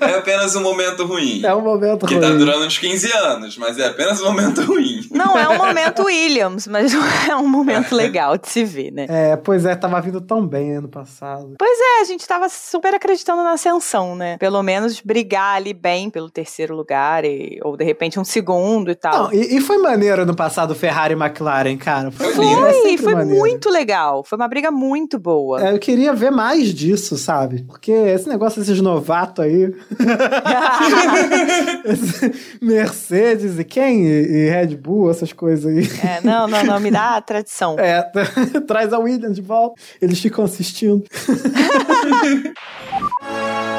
[0.00, 1.42] É apenas um momento ruim.
[1.44, 2.22] É um momento Que ruim.
[2.22, 5.00] tá durando uns 15 anos, mas é apenas um momento ruim.
[5.10, 6.92] Não é um momento Williams, mas
[7.28, 9.06] é um momento legal de se ver, né?
[9.08, 11.54] É, pois é, tava vindo tão bem ano passado.
[11.58, 14.36] Pois é, a gente tava super acreditando na ascensão, né?
[14.38, 18.94] Pelo menos brigar ali bem pelo terceiro lugar, e- ou de repente um segundo e
[18.94, 19.24] tal.
[19.24, 22.10] Não, e, e foi maneiro no passado Ferrari e McLaren, cara.
[22.10, 23.38] Foi, Foi, lindo, é Foi, maneiro.
[23.38, 24.24] muito legal.
[24.24, 25.68] Foi uma briga muito boa.
[25.68, 27.62] É, eu queria ver mais disso, sabe?
[27.64, 29.72] Porque esse negócio desses novatos aí.
[32.60, 34.06] Mercedes e quem?
[34.06, 35.86] E, e Red Bull, essas coisas aí.
[36.06, 37.76] É, não, não, não, me dá a tradição.
[37.78, 38.02] É,
[38.66, 39.80] traz a Williams de volta.
[40.00, 41.04] Eles ficam assistindo.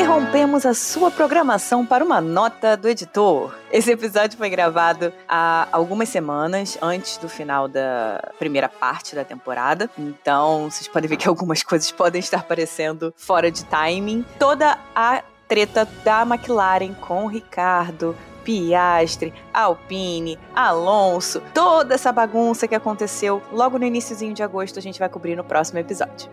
[0.00, 3.54] Interrompemos a sua programação para uma nota do editor.
[3.70, 9.90] Esse episódio foi gravado há algumas semanas antes do final da primeira parte da temporada.
[9.98, 14.24] Então, vocês podem ver que algumas coisas podem estar parecendo fora de timing.
[14.38, 22.74] Toda a treta da McLaren com o Ricardo, Piastre, Alpine, Alonso, toda essa bagunça que
[22.74, 26.30] aconteceu logo no iníciozinho de agosto a gente vai cobrir no próximo episódio.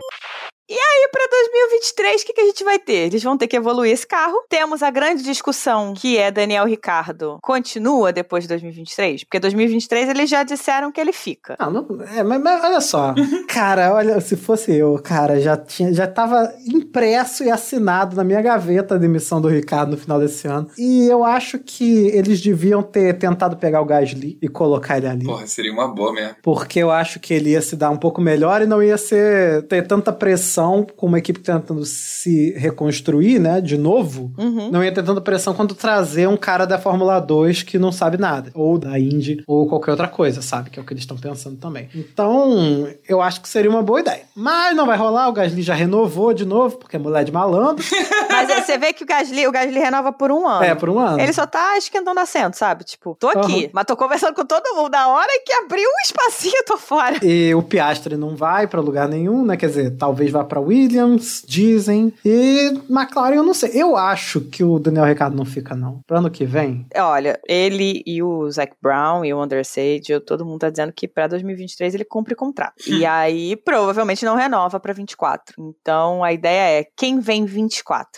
[0.69, 3.07] E aí, pra 2023, o que, que a gente vai ter?
[3.07, 4.43] Eles vão ter que evoluir esse carro.
[4.49, 9.23] Temos a grande discussão que é Daniel Ricardo continua depois de 2023?
[9.23, 11.55] Porque 2023 eles já disseram que ele fica.
[11.57, 13.15] Não, não é, mas, mas olha só.
[13.47, 18.41] cara, olha, se fosse eu, cara, já, tinha, já tava impresso e assinado na minha
[18.41, 20.69] gaveta a demissão do Ricardo no final desse ano.
[20.77, 25.25] E eu acho que eles deviam ter tentado pegar o Gasly e colocar ele ali.
[25.25, 26.35] Porra, seria uma boa mesmo.
[26.43, 29.65] Porque eu acho que ele ia se dar um pouco melhor e não ia ser
[29.67, 30.56] ter tanta pressão
[30.95, 34.31] com uma equipe tentando se reconstruir, né, de novo.
[34.37, 34.69] Uhum.
[34.71, 38.17] Não ia ter tanta pressão quando trazer um cara da Fórmula 2 que não sabe
[38.17, 38.51] nada.
[38.53, 40.69] Ou da Indy, ou qualquer outra coisa, sabe?
[40.69, 41.89] Que é o que eles estão pensando também.
[41.95, 44.21] Então, eu acho que seria uma boa ideia.
[44.35, 47.83] Mas não vai rolar, o Gasly já renovou de novo, porque é mulher de malandro.
[48.29, 50.63] Mas aí você vê que o Gasly, o Gasly renova por um ano.
[50.63, 51.19] é, por um ano.
[51.19, 52.83] Ele só tá esquentando assento, sabe?
[52.83, 53.69] Tipo, tô aqui, Aham.
[53.73, 54.91] mas tô conversando com todo mundo.
[54.91, 57.17] Na hora que abriu um espacinho, eu tô fora.
[57.23, 59.57] E o Piastri não vai pra lugar nenhum, né?
[59.57, 62.13] Quer dizer, talvez vá pra Williams, dizem.
[62.25, 63.71] E McLaren, eu não sei.
[63.73, 66.01] Eu acho que o Daniel Ricciardo não fica, não.
[66.07, 66.85] Pro ano que vem.
[66.95, 71.27] Olha, ele e o Zac Brown e o Undersage, todo mundo tá dizendo que pra
[71.27, 72.75] 2023 ele cumpre contrato.
[72.87, 75.55] E aí, provavelmente não renova pra 24.
[75.59, 78.09] Então, a ideia é, quem vem 24?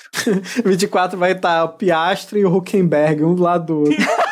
[0.64, 3.98] 24 vai estar o Piastri e o Huckenberg, um do lado do outro.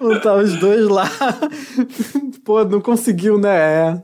[0.00, 1.08] Vão tá os dois lá.
[2.44, 3.56] Pô, não conseguiu, né?
[3.56, 4.02] É.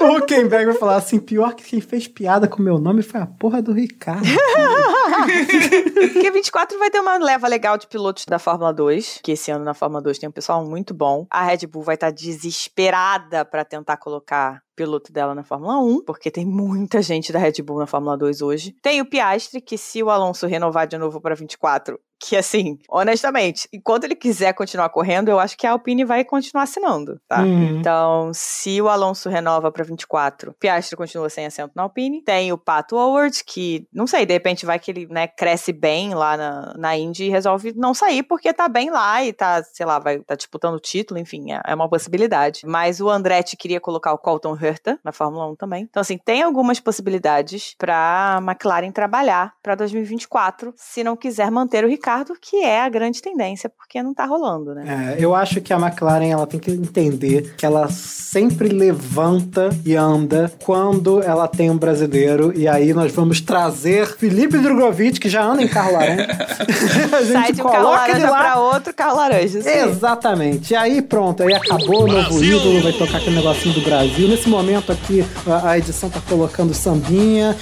[0.00, 3.26] O Huckenberg vai falar assim: pior que quem fez piada com meu nome foi a
[3.26, 4.26] porra do Ricardo.
[6.12, 9.64] Porque 24 vai ter uma leva legal de pilotos da Fórmula 2, que esse ano
[9.64, 11.26] na Fórmula 2 tem um pessoal muito bom.
[11.30, 16.30] A Red Bull vai estar desesperada pra tentar colocar piloto dela na Fórmula 1, porque
[16.30, 18.74] tem muita gente da Red Bull na Fórmula 2 hoje.
[18.82, 23.66] Tem o Piastri, que se o Alonso renovar de novo pra 24, que assim, honestamente,
[23.72, 27.42] enquanto ele quiser continuar correndo, eu acho que a Alpine vai continuar assinando, tá?
[27.42, 27.78] Uhum.
[27.78, 32.22] Então, se o Alonso renova pra 24, Piastri continua sem assento na Alpine.
[32.22, 36.14] Tem o Pato Howard, que, não sei, de repente vai que ele, né, cresce bem
[36.14, 39.86] lá na, na Indy e resolve não sair porque tá bem lá e tá, sei
[39.86, 42.60] lá, vai tá disputando o título, enfim, é, é uma possibilidade.
[42.66, 44.69] Mas o Andretti queria colocar o Colton Herta
[45.04, 45.86] na Fórmula 1 também.
[45.88, 51.88] Então, assim, tem algumas possibilidades pra McLaren trabalhar pra 2024, se não quiser manter o
[51.88, 55.16] Ricardo, que é a grande tendência, porque não tá rolando, né?
[55.18, 59.96] É, eu acho que a McLaren ela tem que entender que ela sempre levanta e
[59.96, 62.52] anda quando ela tem um brasileiro.
[62.56, 66.26] E aí nós vamos trazer Felipe Drogovic, que já anda em carro laranja.
[67.16, 68.38] a gente Sai de um carro laranja lá.
[68.38, 69.62] pra outro carro laranja.
[69.62, 69.68] sim.
[69.68, 70.72] Exatamente.
[70.72, 74.28] E aí pronto, aí acabou o novo ídolo, vai tocar aquele negocinho do Brasil.
[74.28, 77.56] Nesse momento aqui, a, a edição tá colocando sambinha.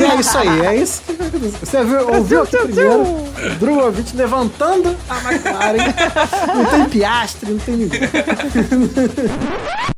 [0.00, 1.02] e é isso aí, é isso.
[1.60, 3.04] Você viu, ouviu aqui primeiro?
[3.58, 5.94] Drogovic levantando a McLaren.
[6.54, 8.00] não tem Piastre, não tem ninguém.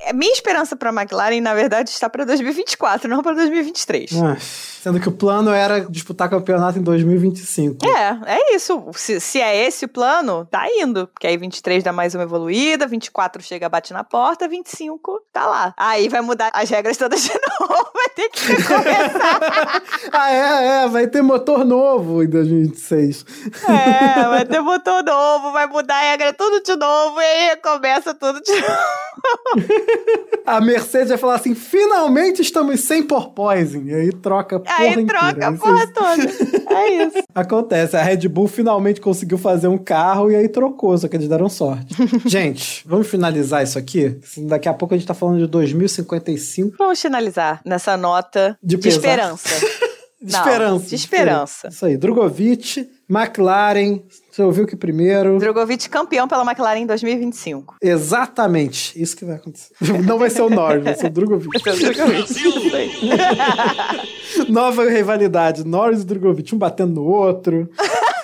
[0.09, 4.11] É, Minha esperança pra McLaren, na verdade, está pra 2024, não pra 2023.
[4.23, 4.37] Ah,
[4.81, 7.85] Sendo que o plano era disputar campeonato em 2025.
[7.85, 8.87] É, é isso.
[8.95, 11.09] Se, se é esse o plano, tá indo.
[11.09, 15.75] Porque aí 23 dá mais uma evoluída, 24 chega, bate na porta, 25 tá lá.
[15.77, 19.83] Aí vai mudar as regras todas de novo, vai ter que recomeçar.
[20.13, 23.25] Ah, é, é, vai ter motor novo em 2026.
[23.69, 28.15] é, vai ter motor novo, vai mudar a regra tudo de novo, e aí recomeça
[28.15, 29.98] tudo de novo.
[30.47, 33.85] A Mercedes vai falar assim: finalmente estamos sem porpoising.
[33.89, 35.07] E aí troca a porra Aí inteira.
[35.07, 36.23] troca a porra toda.
[36.75, 37.19] É isso.
[37.35, 41.29] Acontece, a Red Bull finalmente conseguiu fazer um carro e aí trocou, só que eles
[41.29, 41.95] deram sorte.
[42.27, 44.19] gente, vamos finalizar isso aqui?
[44.39, 46.77] Daqui a pouco a gente tá falando de 2055.
[46.79, 48.97] Vamos finalizar nessa nota De de, pesar.
[48.97, 49.67] esperança.
[50.21, 50.87] De Não, esperança.
[50.89, 51.69] de esperança.
[51.69, 54.01] Isso aí, Drogovic, McLaren,
[54.39, 55.37] você ouviu que primeiro?
[55.39, 57.77] Drogovic campeão pela McLaren em 2025.
[57.83, 59.75] Exatamente, isso que vai acontecer.
[60.07, 61.57] Não vai ser o Norris, vai ser o Drogovic.
[61.57, 62.93] Isso aí.
[64.49, 67.69] Nova rivalidade, Norris e Drogovic, um batendo no outro.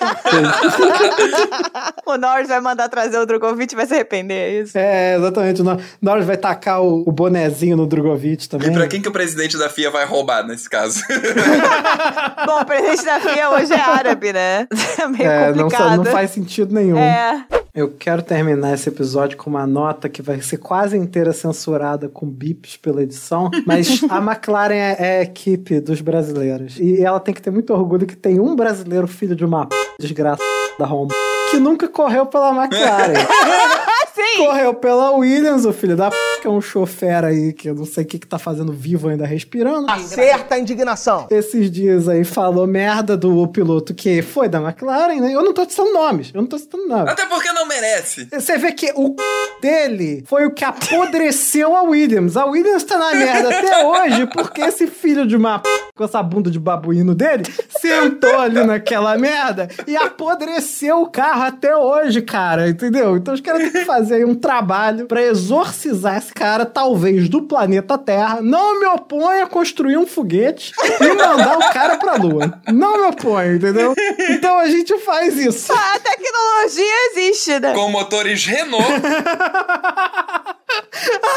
[2.05, 4.77] o Norris vai mandar trazer o Drogovic e vai se arrepender, é isso?
[4.77, 5.61] É, exatamente.
[5.61, 8.69] O Nor- Norris vai tacar o, o bonezinho no Drogovic também.
[8.69, 11.01] E pra quem que o presidente da FIA vai roubar nesse caso?
[12.45, 14.67] Bom, o presidente da FIA hoje é árabe, né?
[14.97, 15.97] É meio É, não, complicado.
[15.97, 16.97] não faz sentido nenhum.
[16.97, 17.43] É.
[17.73, 22.25] Eu quero terminar esse episódio com uma nota que vai ser quase inteira censurada com
[22.25, 26.79] bips pela edição, mas a McLaren é, é a equipe dos brasileiros.
[26.79, 29.75] E ela tem que ter muito orgulho que tem um brasileiro filho de uma p...
[29.99, 30.43] desgraça
[30.77, 31.13] da Roma
[31.49, 33.13] que nunca correu pela McLaren.
[34.13, 34.37] Sim.
[34.37, 36.15] Correu pela Williams, o filho da p,
[36.45, 39.09] que é um chofer aí, que eu não sei o que, que tá fazendo vivo
[39.09, 39.89] ainda respirando.
[39.89, 41.25] Acerta a indignação.
[41.31, 45.33] Esses dias aí falou merda do piloto que foi da McLaren, né?
[45.33, 47.09] Eu não tô citando nomes, eu não tô citando nomes.
[47.09, 48.27] Até porque não merece.
[48.31, 49.15] Você vê que o c...
[49.59, 52.37] dele foi o que apodreceu a Williams.
[52.37, 55.67] A Williams tá na merda até hoje porque esse filho de uma p...
[55.95, 57.43] com essa bunda de babuíno dele
[57.79, 63.17] sentou ali naquela merda e apodreceu o carro até hoje, cara, entendeu?
[63.17, 67.41] Então os caras têm que fazer aí um trabalho pra exorcizar esse cara, talvez do
[67.41, 68.41] planeta Terra.
[68.41, 72.61] Não me oponho a construir um foguete e mandar o cara pra lua.
[72.67, 73.95] Não me oponho, entendeu?
[74.29, 75.71] Então a gente faz isso.
[75.73, 77.73] A tecnologia existe, né?
[77.73, 78.85] Com motores Renault.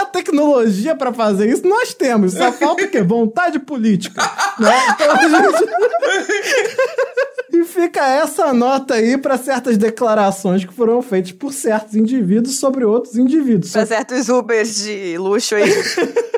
[0.00, 2.32] A tecnologia pra fazer isso nós temos.
[2.32, 3.02] Só falta o quê?
[3.02, 4.20] Vontade política.
[4.58, 4.74] né?
[4.90, 5.68] Então a gente...
[7.52, 12.84] E fica essa nota aí pra certas declarações que foram feitas por certos indivíduos sobre
[12.84, 13.72] outros indivíduos.
[13.72, 15.70] Pra certos Ubers de luxo aí.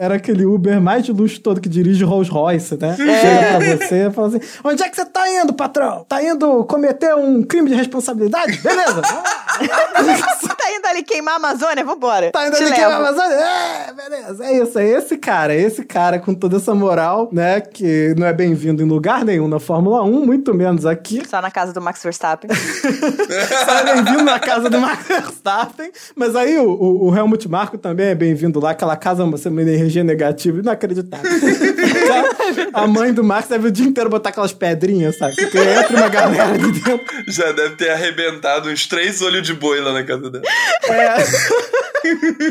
[0.00, 2.92] Era aquele Uber mais de luxo todo que dirige Rolls Royce, né?
[2.92, 2.96] É.
[2.96, 6.04] Chega pra você e fala assim: onde é que você tá indo, patrão?
[6.08, 8.58] Tá indo cometer um crime de responsabilidade?
[8.58, 9.02] Beleza.
[10.68, 11.84] tá indo ali queimar a Amazônia?
[11.84, 12.30] Vambora.
[12.30, 12.76] Tá indo Te ali levo.
[12.76, 13.34] queimar a Amazônia?
[13.34, 14.44] É, beleza.
[14.44, 17.60] É isso, é esse cara, é esse cara com toda essa moral, né?
[17.60, 21.22] Que não é bem-vindo em lugar nenhum na Fórmula 1, muito menos aqui.
[21.28, 22.50] Só na casa do Max Verstappen.
[22.54, 25.90] Só é bem-vindo na casa do Max Verstappen.
[26.14, 29.62] Mas aí o, o, o Helmut Marko também é bem-vindo lá, aquela casa você uma
[29.62, 31.30] energia negativa, inacreditável.
[32.72, 35.34] a mãe do Max deve o dia inteiro botar aquelas pedrinhas, sabe?
[35.36, 37.00] Porque entra uma galera ali dentro.
[37.26, 40.44] Já deve ter arrebentado uns três olhos de boi lá na casa dela.
[40.88, 41.16] É.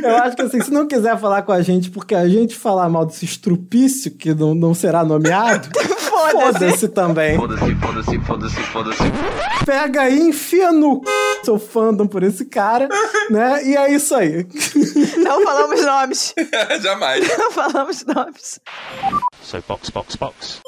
[0.04, 2.90] Eu acho que assim, se não quiser falar com a gente, porque a gente falar
[2.90, 5.70] mal desse estrupício que não, não será nomeado,
[6.32, 6.60] Foda-se.
[6.60, 7.38] foda-se também.
[7.38, 9.04] Foda-se, foda-se, foda-se, foda-se.
[9.66, 11.46] Pega aí, enfia no c...
[11.46, 12.90] seu fandom por esse cara,
[13.30, 13.64] né?
[13.66, 14.46] E é isso aí.
[15.18, 16.34] Não falamos nomes.
[16.82, 17.38] Jamais.
[17.38, 18.60] Não falamos nomes.
[19.44, 20.60] So box, box, box.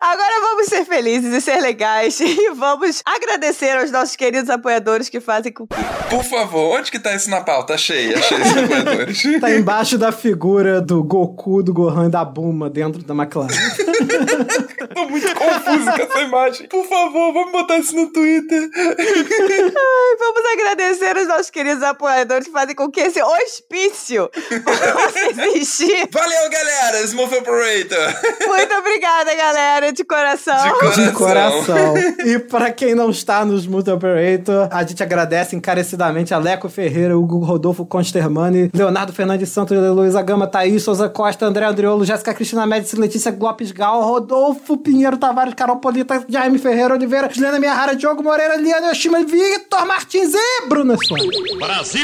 [0.00, 5.18] Agora vamos ser felizes e ser legais e vamos agradecer aos nossos queridos apoiadores que
[5.20, 5.74] fazem com que
[6.08, 7.74] Por favor, onde que tá isso na pauta?
[7.74, 9.22] Achei, achei os apoiadores.
[9.40, 13.48] Tá embaixo da figura do Goku, do Gohan e da Buma dentro da McLaren.
[14.94, 16.68] Tô muito confuso com essa imagem.
[16.68, 18.70] Por favor, vamos botar isso no Twitter.
[18.76, 24.30] Ai, vamos agradecer aos nossos queridos apoiadores que fazem com que esse hospício
[24.64, 26.08] possa existir.
[26.12, 27.00] Valeu, galera!
[27.02, 28.14] Smooth Operator!
[28.46, 30.54] Muito obrigada, galera, de coração.
[30.62, 31.04] De coração.
[31.04, 31.94] De coração.
[32.26, 37.18] E pra quem não está nos Multi Operator, a gente agradece encarecidamente a Leco Ferreira,
[37.18, 42.66] Hugo Rodolfo Constermani, Leonardo Fernandes Santos, Luísa Gama, Thaís, Souza Costa, André Andriolo, Jéssica Cristina
[42.66, 48.22] Médici, Letícia Lopes Gal, Rodolfo Pinheiro Tavares, Carol Polita, Jaime Ferreira Oliveira, Juliana Miahara, Diogo
[48.22, 51.94] Moreira, Liana Yoshima, Victor Martins e Bruna Soares.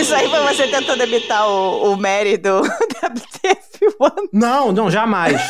[0.00, 2.62] Isso aí foi você tentando imitar o, o Mary do
[3.82, 4.28] WTF1.
[4.32, 5.40] Não, não, jamais.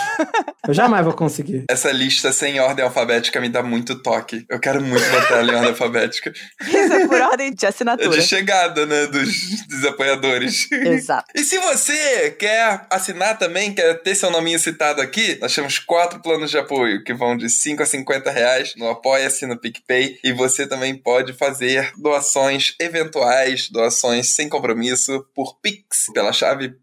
[0.66, 1.64] Eu jamais vou conseguir.
[1.68, 4.44] Essa lista sem ordem alfabética me dá muito toque.
[4.48, 6.32] Eu quero muito botar ela em ordem alfabética.
[6.60, 8.10] Isso é por ordem de assinatura.
[8.10, 10.70] de chegada, né, dos, dos apoiadores.
[10.70, 11.24] Exato.
[11.34, 16.20] E se você quer assinar também, quer ter seu nominho citado aqui, nós temos quatro
[16.20, 20.18] planos de apoio que vão de 5 a 50 reais no Apoia-se no PicPay.
[20.22, 26.74] E você também pode fazer doações eventuais, doações sem compromisso, por Pix, pela chave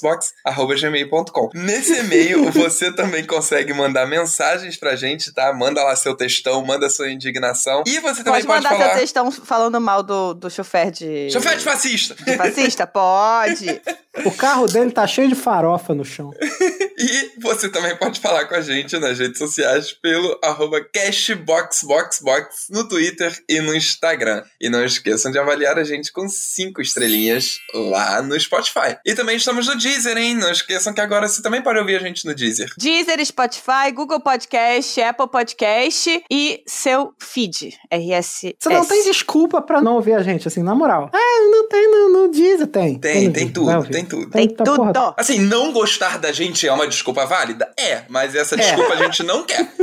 [0.00, 1.50] podcastboxboxbox.gmail.com.
[1.54, 5.52] Nesse e-mail, você também consegue mandar mensagens pra gente, tá?
[5.52, 7.84] Manda lá seu textão, manda sua indignação.
[7.86, 8.90] E você também Pode pode, mandar falar...
[8.90, 11.30] seu textão falando mal do, do chofer de.
[11.30, 12.14] Chofer de fascista!
[12.14, 12.86] de fascista?
[12.86, 13.80] Pode.
[14.24, 16.32] O carro dele tá cheio de farofa no chão.
[17.02, 22.86] E você também pode falar com a gente nas redes sociais pelo arroba cashboxboxbox no
[22.86, 24.44] Twitter e no Instagram.
[24.60, 28.98] E não esqueçam de avaliar a gente com cinco estrelinhas lá no Spotify.
[29.06, 30.36] E também estamos no Deezer, hein?
[30.36, 32.70] Não esqueçam que agora você também pode ouvir a gente no Deezer.
[32.78, 37.76] Deezer, Spotify, Google Podcast, Apple Podcast e seu feed.
[37.90, 38.54] RS.
[38.58, 41.10] Você não tem desculpa pra não ouvir a gente, assim, na moral.
[41.12, 42.98] Ah, não tem no, no Deezer, tem.
[43.00, 44.30] Tem, tem Deezer, tudo, tem tudo.
[44.30, 44.76] Tem tudo.
[44.76, 47.68] porra, Assim, não gostar da gente é uma desculpa válida?
[47.76, 49.68] É, mas essa desculpa a gente não quer.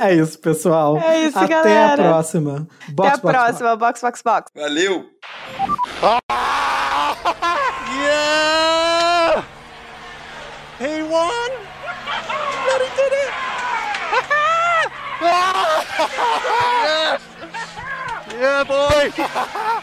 [0.00, 0.98] É isso, pessoal.
[0.98, 1.92] É isso, Até galera.
[1.92, 2.66] a próxima.
[2.88, 3.32] Box, Até a box, box.
[3.32, 3.76] próxima.
[3.76, 4.50] Box, box, box.
[4.54, 5.04] Valeu!
[7.96, 8.75] Yeah!
[11.16, 11.50] Won!
[12.82, 13.32] He did it!
[15.22, 17.22] yes!
[18.36, 19.12] Yeah, boy!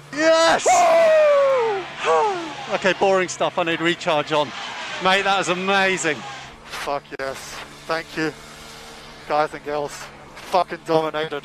[0.16, 0.66] yes!
[2.72, 4.46] okay, boring stuff I need recharge on.
[5.04, 6.16] Mate, that was amazing.
[6.64, 7.36] Fuck yes.
[7.86, 8.32] Thank you,
[9.28, 9.92] guys and girls.
[10.36, 11.44] Fucking dominated.